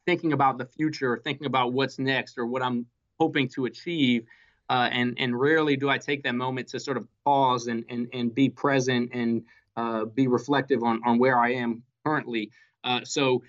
thinking 0.04 0.32
about 0.32 0.58
the 0.58 0.66
future, 0.66 1.12
or 1.12 1.18
thinking 1.18 1.46
about 1.46 1.72
what's 1.72 1.98
next, 1.98 2.36
or 2.36 2.46
what 2.46 2.62
I'm 2.62 2.86
hoping 3.18 3.48
to 3.54 3.66
achieve. 3.66 4.26
Uh, 4.72 4.88
and 4.90 5.14
and 5.18 5.38
rarely 5.38 5.76
do 5.76 5.90
I 5.90 5.98
take 5.98 6.22
that 6.22 6.34
moment 6.34 6.68
to 6.68 6.80
sort 6.80 6.96
of 6.96 7.06
pause 7.26 7.66
and 7.66 7.84
and, 7.90 8.08
and 8.14 8.34
be 8.34 8.48
present 8.48 9.10
and 9.12 9.42
uh, 9.76 10.06
be 10.06 10.28
reflective 10.28 10.82
on 10.82 11.02
on 11.04 11.18
where 11.18 11.38
I 11.38 11.52
am 11.52 11.82
currently. 12.06 12.50
Uh, 12.82 13.00
so 13.04 13.42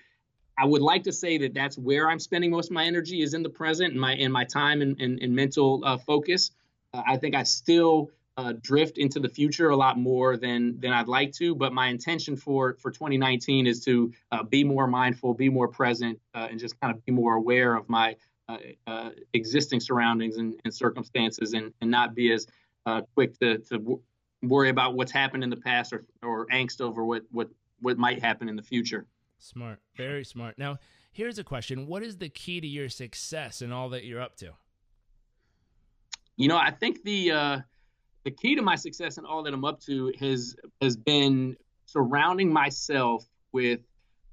I 0.58 0.66
would 0.66 0.82
like 0.82 1.04
to 1.04 1.12
say 1.12 1.38
that 1.38 1.54
that's 1.54 1.78
where 1.78 2.10
I'm 2.10 2.18
spending 2.18 2.50
most 2.50 2.66
of 2.66 2.72
my 2.72 2.84
energy 2.84 3.22
is 3.22 3.32
in 3.32 3.42
the 3.42 3.48
present 3.48 3.92
and 3.92 4.00
my 4.00 4.12
in 4.16 4.30
my 4.30 4.44
time 4.44 4.82
and, 4.82 5.00
and, 5.00 5.18
and 5.22 5.34
mental 5.34 5.80
uh, 5.82 5.96
focus. 5.96 6.50
Uh, 6.92 7.02
I 7.06 7.16
think 7.16 7.34
I 7.34 7.44
still 7.44 8.10
uh, 8.36 8.52
drift 8.60 8.98
into 8.98 9.18
the 9.18 9.30
future 9.30 9.70
a 9.70 9.76
lot 9.76 9.98
more 9.98 10.36
than 10.36 10.78
than 10.78 10.92
I'd 10.92 11.08
like 11.08 11.32
to, 11.36 11.54
but 11.54 11.72
my 11.72 11.86
intention 11.86 12.36
for 12.36 12.76
for 12.82 12.90
2019 12.90 13.66
is 13.66 13.82
to 13.86 14.12
uh, 14.30 14.42
be 14.42 14.62
more 14.62 14.86
mindful, 14.86 15.32
be 15.32 15.48
more 15.48 15.68
present, 15.68 16.20
uh, 16.34 16.48
and 16.50 16.60
just 16.60 16.78
kind 16.82 16.94
of 16.94 17.02
be 17.06 17.12
more 17.12 17.32
aware 17.32 17.76
of 17.76 17.88
my 17.88 18.14
existing 19.32 19.80
surroundings 19.80 20.36
and, 20.36 20.54
and, 20.64 20.74
circumstances, 20.74 21.52
and, 21.54 21.72
and 21.80 21.90
not 21.90 22.14
be 22.14 22.32
as 22.32 22.46
quick 23.14 23.38
to 23.40 23.58
to 23.58 23.78
w- 23.78 24.00
worry 24.42 24.68
about 24.68 24.94
what's 24.94 25.12
happened 25.12 25.42
in 25.42 25.50
the 25.50 25.56
past 25.56 25.92
or 25.92 26.04
or 26.22 26.46
angst 26.46 26.80
over 26.80 27.04
what 27.04 27.22
what 27.30 27.48
what 27.80 27.98
might 27.98 28.20
happen 28.20 28.48
in 28.48 28.56
the 28.56 28.62
future. 28.62 29.06
Smart, 29.38 29.80
very 29.96 30.24
smart. 30.24 30.58
Now, 30.58 30.78
here's 31.12 31.38
a 31.38 31.44
question: 31.44 31.86
What 31.86 32.02
is 32.02 32.18
the 32.18 32.28
key 32.28 32.60
to 32.60 32.66
your 32.66 32.88
success 32.88 33.62
and 33.62 33.72
all 33.72 33.88
that 33.90 34.04
you're 34.04 34.20
up 34.20 34.36
to? 34.36 34.52
You 36.36 36.48
know, 36.48 36.56
I 36.56 36.70
think 36.70 37.02
the 37.04 37.30
uh, 37.30 37.58
the 38.24 38.30
key 38.30 38.54
to 38.56 38.62
my 38.62 38.74
success 38.74 39.18
and 39.18 39.26
all 39.26 39.42
that 39.44 39.54
I'm 39.54 39.64
up 39.64 39.80
to 39.82 40.12
has 40.18 40.56
has 40.80 40.96
been 40.96 41.56
surrounding 41.86 42.52
myself 42.52 43.24
with 43.52 43.80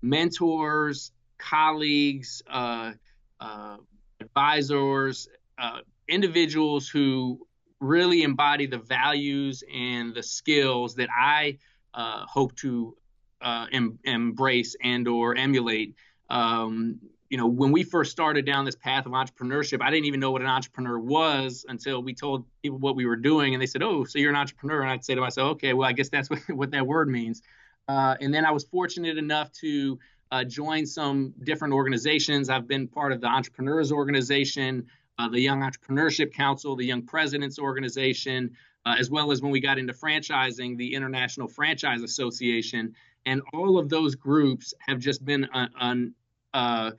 mentors, 0.01 1.11
colleagues, 1.37 2.41
uh, 2.49 2.93
uh, 3.39 3.77
advisors, 4.21 5.27
uh, 5.57 5.79
individuals 6.07 6.87
who 6.87 7.45
really 7.79 8.23
embody 8.23 8.67
the 8.67 8.77
values 8.77 9.63
and 9.73 10.13
the 10.13 10.23
skills 10.23 10.95
that 10.95 11.09
I 11.09 11.57
uh, 11.93 12.25
hope 12.25 12.55
to 12.57 12.95
uh, 13.41 13.65
em- 13.71 13.99
embrace 14.03 14.75
and 14.83 15.07
or 15.07 15.35
emulate. 15.35 15.95
Um, 16.29 16.99
you 17.29 17.37
know, 17.37 17.47
when 17.47 17.71
we 17.71 17.83
first 17.83 18.11
started 18.11 18.45
down 18.45 18.65
this 18.65 18.75
path 18.75 19.05
of 19.05 19.13
entrepreneurship, 19.13 19.81
I 19.81 19.89
didn't 19.89 20.05
even 20.05 20.19
know 20.19 20.31
what 20.31 20.41
an 20.41 20.47
entrepreneur 20.47 20.99
was 20.99 21.65
until 21.67 22.03
we 22.03 22.13
told 22.13 22.45
people 22.61 22.77
what 22.77 22.95
we 22.95 23.05
were 23.05 23.15
doing, 23.15 23.53
and 23.53 23.61
they 23.61 23.65
said, 23.65 23.81
"Oh, 23.81 24.03
so 24.03 24.19
you're 24.19 24.29
an 24.29 24.35
entrepreneur?" 24.35 24.81
And 24.81 24.91
I'd 24.91 25.05
say 25.05 25.15
to 25.15 25.21
myself, 25.21 25.51
"Okay, 25.53 25.73
well, 25.73 25.87
I 25.87 25.93
guess 25.93 26.09
that's 26.09 26.29
what, 26.29 26.39
what 26.49 26.71
that 26.71 26.85
word 26.85 27.07
means." 27.09 27.41
Uh, 27.87 28.15
and 28.19 28.33
then 28.33 28.45
I 28.45 28.51
was 28.51 28.65
fortunate 28.65 29.17
enough 29.17 29.51
to 29.53 29.97
uh, 30.31 30.43
join 30.43 30.85
some 30.85 31.33
different 31.43 31.73
organizations. 31.73 32.49
I've 32.49 32.67
been 32.67 32.87
part 32.87 33.11
of 33.11 33.21
the 33.21 33.27
Entrepreneurs 33.27 33.91
Organization, 33.91 34.87
uh, 35.19 35.29
the 35.29 35.39
Young 35.39 35.61
Entrepreneurship 35.61 36.33
Council, 36.33 36.75
the 36.75 36.85
Young 36.85 37.03
Presidents 37.03 37.59
Organization, 37.59 38.51
uh, 38.85 38.95
as 38.97 39.09
well 39.11 39.31
as 39.31 39.41
when 39.41 39.51
we 39.51 39.59
got 39.59 39.77
into 39.77 39.93
franchising, 39.93 40.77
the 40.77 40.95
International 40.95 41.47
Franchise 41.47 42.01
Association 42.01 42.95
and 43.25 43.41
all 43.53 43.77
of 43.77 43.89
those 43.89 44.15
groups 44.15 44.73
have 44.79 44.99
just 44.99 45.23
been 45.23 45.47
an, 45.53 46.13
uh, 46.53 46.91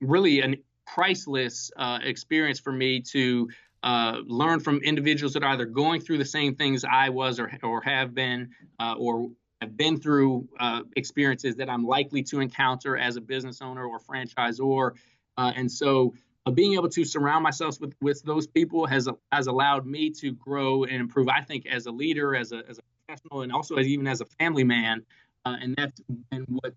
really 0.00 0.40
a 0.40 0.54
priceless 0.86 1.70
uh, 1.76 1.98
experience 2.02 2.60
for 2.60 2.72
me 2.72 3.00
to 3.00 3.48
uh, 3.82 4.18
learn 4.26 4.60
from 4.60 4.78
individuals 4.78 5.32
that 5.32 5.42
are 5.42 5.52
either 5.52 5.64
going 5.64 6.00
through 6.00 6.18
the 6.18 6.24
same 6.24 6.54
things 6.54 6.84
I 6.84 7.08
was 7.08 7.38
or, 7.38 7.50
or 7.62 7.80
have 7.82 8.14
been 8.14 8.50
uh, 8.80 8.94
or 8.98 9.30
have 9.60 9.76
been 9.76 9.98
through 9.98 10.48
uh, 10.60 10.82
experiences 10.96 11.56
that 11.56 11.70
I'm 11.70 11.84
likely 11.84 12.22
to 12.24 12.40
encounter 12.40 12.96
as 12.96 13.16
a 13.16 13.20
business 13.20 13.62
owner 13.62 13.86
or 13.86 13.98
franchisor. 13.98 14.92
Uh, 15.38 15.52
and 15.54 15.70
so 15.70 16.14
being 16.54 16.74
able 16.74 16.88
to 16.88 17.04
surround 17.04 17.42
myself 17.42 17.80
with, 17.80 17.94
with 18.00 18.22
those 18.22 18.46
people 18.46 18.86
has 18.86 19.08
has 19.32 19.46
allowed 19.46 19.86
me 19.86 20.10
to 20.10 20.32
grow 20.32 20.84
and 20.84 20.96
improve. 20.96 21.28
I 21.28 21.40
think 21.40 21.66
as 21.66 21.86
a 21.86 21.90
leader, 21.90 22.36
as 22.36 22.52
a, 22.52 22.62
as 22.68 22.78
a 22.78 22.82
professional, 23.06 23.42
and 23.42 23.52
also 23.52 23.76
as 23.76 23.86
even 23.86 24.06
as 24.06 24.20
a 24.20 24.26
family 24.38 24.64
man, 24.64 25.04
uh, 25.44 25.56
and 25.60 25.74
that's 25.76 26.00
been 26.30 26.44
what 26.48 26.74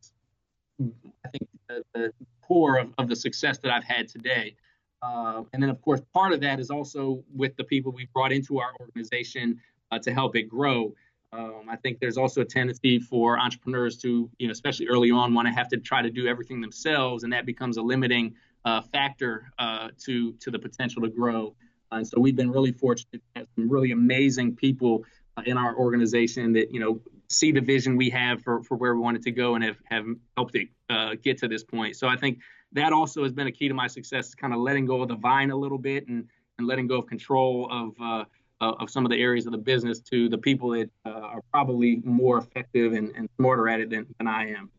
I 0.81 1.29
think 1.29 1.49
the, 1.67 1.83
the 1.93 2.13
core 2.41 2.79
of, 2.79 2.93
of, 2.97 3.09
the 3.09 3.15
success 3.15 3.59
that 3.59 3.71
I've 3.71 3.83
had 3.83 4.07
today. 4.07 4.55
Uh, 5.01 5.43
and 5.53 5.61
then, 5.61 5.69
of 5.69 5.81
course, 5.81 6.01
part 6.13 6.33
of 6.33 6.41
that 6.41 6.59
is 6.59 6.69
also 6.69 7.23
with 7.33 7.55
the 7.55 7.63
people 7.63 7.91
we 7.91 8.07
brought 8.13 8.31
into 8.31 8.59
our 8.59 8.71
organization 8.79 9.59
uh, 9.91 9.99
to 9.99 10.13
help 10.13 10.35
it 10.35 10.43
grow. 10.43 10.93
Um, 11.31 11.65
I 11.69 11.75
think 11.75 11.99
there's 11.99 12.17
also 12.17 12.41
a 12.41 12.45
tendency 12.45 12.99
for 12.99 13.37
entrepreneurs 13.37 13.97
to, 13.99 14.29
you 14.39 14.47
know, 14.47 14.51
especially 14.51 14.87
early 14.87 15.11
on, 15.11 15.33
want 15.33 15.47
to 15.47 15.53
have 15.53 15.69
to 15.69 15.77
try 15.77 16.01
to 16.01 16.09
do 16.09 16.27
everything 16.27 16.59
themselves, 16.59 17.23
and 17.23 17.33
that 17.33 17.45
becomes 17.45 17.77
a 17.77 17.81
limiting 17.81 18.35
uh, 18.65 18.81
factor 18.81 19.51
uh, 19.59 19.89
to 20.05 20.33
to 20.33 20.51
the 20.51 20.59
potential 20.59 21.03
to 21.03 21.09
grow. 21.09 21.55
And 21.91 22.07
so 22.07 22.19
we've 22.19 22.35
been 22.35 22.51
really 22.51 22.71
fortunate 22.71 23.21
to 23.35 23.39
have 23.39 23.47
some 23.55 23.69
really 23.69 23.91
amazing 23.91 24.55
people 24.55 25.05
uh, 25.37 25.43
in 25.45 25.57
our 25.57 25.75
organization 25.75 26.53
that 26.53 26.73
you 26.73 26.79
know 26.79 27.01
see 27.29 27.51
the 27.51 27.61
vision 27.61 27.95
we 27.95 28.09
have 28.09 28.41
for, 28.41 28.63
for 28.63 28.75
where 28.75 28.95
we 28.95 29.01
wanted 29.01 29.21
to 29.21 29.31
go 29.31 29.53
and 29.53 29.63
have, 29.63 29.77
have 29.85 30.05
helped 30.35 30.55
it 30.55 30.67
uh, 30.89 31.15
get 31.23 31.37
to 31.37 31.47
this 31.47 31.63
point. 31.63 31.95
So 31.95 32.07
I 32.07 32.17
think 32.17 32.39
that 32.71 32.91
also 32.91 33.23
has 33.23 33.31
been 33.31 33.45
a 33.45 33.51
key 33.51 33.67
to 33.67 33.73
my 33.73 33.87
success, 33.87 34.33
kind 34.33 34.51
of 34.51 34.59
letting 34.59 34.87
go 34.87 35.01
of 35.03 35.09
the 35.09 35.15
vine 35.15 35.51
a 35.51 35.55
little 35.55 35.77
bit 35.77 36.07
and, 36.07 36.27
and 36.57 36.67
letting 36.67 36.87
go 36.87 36.97
of 36.97 37.07
control 37.07 37.67
of, 37.71 38.25
uh, 38.61 38.73
of 38.79 38.89
some 38.89 39.05
of 39.05 39.11
the 39.11 39.21
areas 39.21 39.45
of 39.45 39.51
the 39.51 39.57
business 39.57 39.99
to 39.99 40.29
the 40.29 40.37
people 40.37 40.71
that 40.71 40.89
uh, 41.05 41.09
are 41.09 41.41
probably 41.51 42.01
more 42.03 42.37
effective 42.37 42.93
and, 42.93 43.15
and 43.15 43.29
smarter 43.37 43.69
at 43.69 43.79
it 43.79 43.89
than, 43.89 44.05
than 44.17 44.27
I 44.27 44.49
am. 44.51 44.69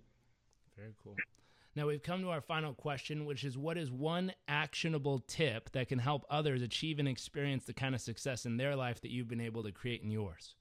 Very 0.76 0.94
cool. 1.02 1.16
Now 1.76 1.86
we've 1.86 2.02
come 2.02 2.20
to 2.22 2.30
our 2.30 2.40
final 2.40 2.74
question, 2.74 3.24
which 3.24 3.44
is 3.44 3.56
what 3.56 3.78
is 3.78 3.90
one 3.90 4.32
actionable 4.48 5.20
tip 5.20 5.70
that 5.72 5.88
can 5.88 5.98
help 5.98 6.24
others 6.28 6.62
achieve 6.62 6.98
and 6.98 7.08
experience 7.08 7.64
the 7.64 7.72
kind 7.72 7.94
of 7.94 8.00
success 8.00 8.44
in 8.44 8.56
their 8.56 8.74
life 8.74 9.00
that 9.02 9.10
you've 9.10 9.28
been 9.28 9.40
able 9.40 9.62
to 9.62 9.72
create 9.72 10.02
in 10.02 10.10
yours? 10.10 10.56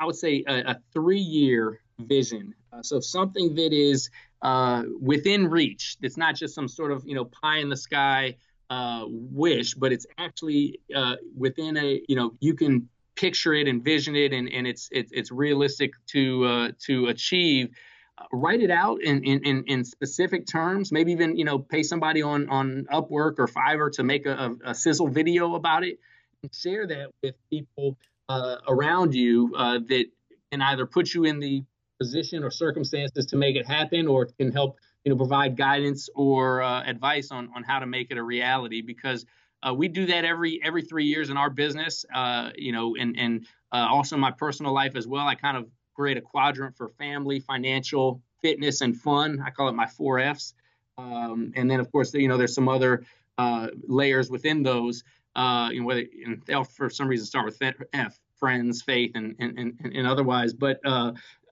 I 0.00 0.06
would 0.06 0.16
say 0.16 0.42
a, 0.48 0.70
a 0.70 0.80
three 0.94 1.20
year 1.20 1.80
vision. 1.98 2.54
Uh, 2.72 2.82
so 2.82 3.00
something 3.00 3.54
that 3.56 3.72
is 3.72 4.08
uh, 4.42 4.84
within 4.98 5.48
reach. 5.48 5.98
It's 6.00 6.16
not 6.16 6.34
just 6.34 6.54
some 6.54 6.68
sort 6.68 6.92
of 6.92 7.06
you 7.06 7.14
know 7.14 7.26
pie 7.26 7.58
in 7.58 7.68
the 7.68 7.76
sky 7.76 8.36
uh, 8.70 9.04
wish, 9.08 9.74
but 9.74 9.92
it's 9.92 10.06
actually 10.16 10.80
uh, 10.94 11.16
within 11.36 11.76
a 11.76 12.00
you 12.08 12.16
know 12.16 12.32
you 12.40 12.54
can 12.54 12.88
picture 13.16 13.52
it, 13.52 13.66
envision 13.66 14.14
it, 14.14 14.32
and, 14.32 14.48
and 14.48 14.66
it's 14.66 14.88
it's 14.92 15.10
it's 15.12 15.32
realistic 15.32 15.92
to 16.06 16.44
uh, 16.44 16.72
to 16.86 17.06
achieve. 17.06 17.70
Uh, 18.16 18.24
write 18.32 18.60
it 18.60 18.70
out 18.70 19.00
in, 19.02 19.24
in, 19.24 19.64
in, 19.66 19.82
specific 19.82 20.46
terms. 20.46 20.92
Maybe 20.92 21.10
even 21.10 21.36
you 21.36 21.44
know 21.44 21.58
pay 21.58 21.82
somebody 21.82 22.22
on 22.22 22.48
on 22.48 22.86
Upwork 22.92 23.38
or 23.38 23.48
Fiverr 23.48 23.90
to 23.92 24.04
make 24.04 24.26
a, 24.26 24.54
a, 24.64 24.74
sizzle 24.74 25.08
video 25.08 25.56
about 25.56 25.84
it 25.84 25.98
and 26.42 26.54
share 26.54 26.86
that 26.86 27.10
with 27.22 27.34
people 27.50 27.98
uh, 28.28 28.56
around 28.68 29.14
you 29.14 29.50
that 29.56 30.04
can 30.52 30.62
either 30.62 30.86
put 30.86 31.12
you 31.12 31.24
in 31.24 31.40
the 31.40 31.64
position 32.00 32.44
or 32.44 32.50
circumstances 32.50 33.26
to 33.26 33.36
make 33.36 33.56
it 33.56 33.66
happen 33.66 34.06
or 34.06 34.26
can 34.38 34.52
help 34.52 34.78
you 35.04 35.10
know 35.10 35.16
provide 35.16 35.56
guidance 35.56 36.08
or 36.14 36.62
uh, 36.62 36.82
advice 36.84 37.30
on 37.30 37.50
on 37.54 37.62
how 37.62 37.78
to 37.78 37.86
make 37.86 38.10
it 38.10 38.18
a 38.18 38.22
reality 38.22 38.82
because 38.82 39.26
uh, 39.62 39.74
we 39.74 39.88
do 39.88 40.06
that 40.06 40.24
every 40.24 40.60
every 40.62 40.82
three 40.82 41.04
years 41.04 41.30
in 41.30 41.36
our 41.36 41.50
business. 41.50 42.04
Uh, 42.14 42.50
you 42.56 42.72
know, 42.72 42.96
and 42.96 43.18
and 43.18 43.46
uh, 43.72 43.86
also 43.90 44.16
my 44.16 44.30
personal 44.30 44.72
life 44.72 44.96
as 44.96 45.06
well. 45.06 45.26
I 45.26 45.34
kind 45.34 45.56
of 45.56 45.68
create 45.94 46.16
a 46.16 46.20
quadrant 46.20 46.76
for 46.76 46.88
family, 46.88 47.40
financial, 47.40 48.22
fitness, 48.42 48.80
and 48.80 48.96
fun. 48.96 49.42
I 49.44 49.50
call 49.50 49.68
it 49.68 49.74
my 49.74 49.86
four 49.86 50.18
Fs. 50.18 50.54
Um, 50.96 51.52
and 51.56 51.70
then 51.70 51.80
of 51.80 51.90
course, 51.92 52.12
you 52.14 52.28
know, 52.28 52.36
there's 52.36 52.54
some 52.54 52.68
other 52.68 53.04
uh, 53.38 53.68
layers 53.86 54.30
within 54.30 54.62
those. 54.62 55.04
Uh, 55.36 55.68
you 55.72 55.80
know, 55.80 55.86
whether 55.86 56.04
and 56.24 56.42
they'll 56.46 56.64
for 56.64 56.90
some 56.90 57.06
reason 57.06 57.24
start 57.24 57.46
with 57.46 57.62
F, 57.92 58.18
friends, 58.38 58.82
faith, 58.82 59.12
and 59.14 59.36
and 59.38 59.58
and, 59.58 59.92
and 59.94 60.06
otherwise. 60.06 60.52
But 60.52 60.80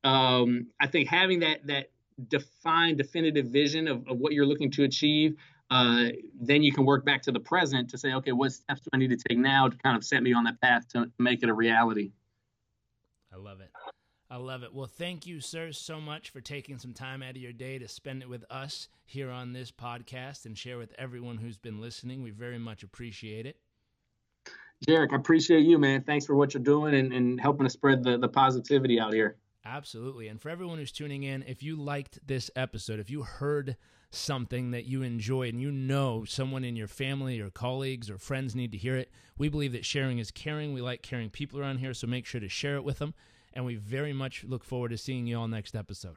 um, 0.04 0.66
I 0.80 0.86
think 0.86 1.08
having 1.08 1.40
that 1.40 1.66
that 1.66 1.90
defined, 2.28 2.98
definitive 2.98 3.46
vision 3.46 3.86
of, 3.86 4.06
of 4.08 4.18
what 4.18 4.32
you're 4.32 4.46
looking 4.46 4.70
to 4.72 4.84
achieve, 4.84 5.36
uh, 5.70 6.06
then 6.40 6.62
you 6.62 6.72
can 6.72 6.84
work 6.84 7.04
back 7.04 7.22
to 7.22 7.32
the 7.32 7.40
present 7.40 7.90
to 7.90 7.98
say, 7.98 8.14
okay, 8.14 8.32
what 8.32 8.52
steps 8.52 8.80
do 8.80 8.88
I 8.92 8.96
need 8.96 9.10
to 9.10 9.16
take 9.28 9.38
now 9.38 9.68
to 9.68 9.76
kind 9.76 9.96
of 9.96 10.04
set 10.04 10.22
me 10.22 10.32
on 10.32 10.44
that 10.44 10.60
path 10.60 10.88
to 10.88 11.10
make 11.18 11.42
it 11.42 11.48
a 11.48 11.54
reality? 11.54 12.12
I 13.32 13.36
love 13.36 13.60
it. 13.60 13.70
I 14.30 14.36
love 14.36 14.62
it. 14.62 14.74
Well, 14.74 14.86
thank 14.86 15.26
you, 15.26 15.40
sir, 15.40 15.72
so 15.72 16.00
much 16.00 16.30
for 16.30 16.40
taking 16.40 16.78
some 16.78 16.92
time 16.92 17.22
out 17.22 17.30
of 17.30 17.36
your 17.38 17.52
day 17.52 17.78
to 17.78 17.88
spend 17.88 18.22
it 18.22 18.28
with 18.28 18.44
us 18.50 18.88
here 19.04 19.30
on 19.30 19.52
this 19.52 19.70
podcast 19.70 20.44
and 20.44 20.56
share 20.56 20.76
with 20.76 20.92
everyone 20.98 21.38
who's 21.38 21.56
been 21.56 21.80
listening. 21.80 22.22
We 22.22 22.30
very 22.30 22.58
much 22.58 22.82
appreciate 22.82 23.46
it. 23.46 23.56
Jairek, 24.86 25.12
I 25.12 25.16
appreciate 25.16 25.62
you, 25.62 25.78
man. 25.78 26.02
Thanks 26.02 26.26
for 26.26 26.34
what 26.34 26.54
you're 26.54 26.62
doing 26.62 26.94
and, 26.94 27.12
and 27.12 27.40
helping 27.40 27.66
to 27.66 27.70
spread 27.70 28.04
the, 28.04 28.18
the 28.18 28.28
positivity 28.28 29.00
out 29.00 29.12
here. 29.12 29.36
Absolutely. 29.64 30.28
And 30.28 30.40
for 30.40 30.48
everyone 30.48 30.78
who's 30.78 30.92
tuning 30.92 31.22
in, 31.24 31.42
if 31.42 31.62
you 31.62 31.76
liked 31.76 32.26
this 32.26 32.50
episode, 32.56 33.00
if 33.00 33.10
you 33.10 33.22
heard 33.22 33.76
something 34.10 34.70
that 34.70 34.86
you 34.86 35.02
enjoyed 35.02 35.52
and 35.52 35.62
you 35.62 35.70
know 35.70 36.24
someone 36.24 36.64
in 36.64 36.76
your 36.76 36.88
family 36.88 37.40
or 37.40 37.50
colleagues 37.50 38.08
or 38.08 38.16
friends 38.16 38.54
need 38.54 38.72
to 38.72 38.78
hear 38.78 38.96
it, 38.96 39.10
we 39.36 39.48
believe 39.48 39.72
that 39.72 39.84
sharing 39.84 40.18
is 40.18 40.30
caring. 40.30 40.72
We 40.72 40.80
like 40.80 41.02
caring 41.02 41.28
people 41.30 41.60
around 41.60 41.78
here, 41.78 41.92
so 41.92 42.06
make 42.06 42.24
sure 42.24 42.40
to 42.40 42.48
share 42.48 42.76
it 42.76 42.84
with 42.84 42.98
them. 42.98 43.14
And 43.52 43.64
we 43.64 43.74
very 43.76 44.12
much 44.12 44.44
look 44.44 44.64
forward 44.64 44.90
to 44.90 44.98
seeing 44.98 45.26
you 45.26 45.38
all 45.38 45.48
next 45.48 45.74
episode. 45.74 46.16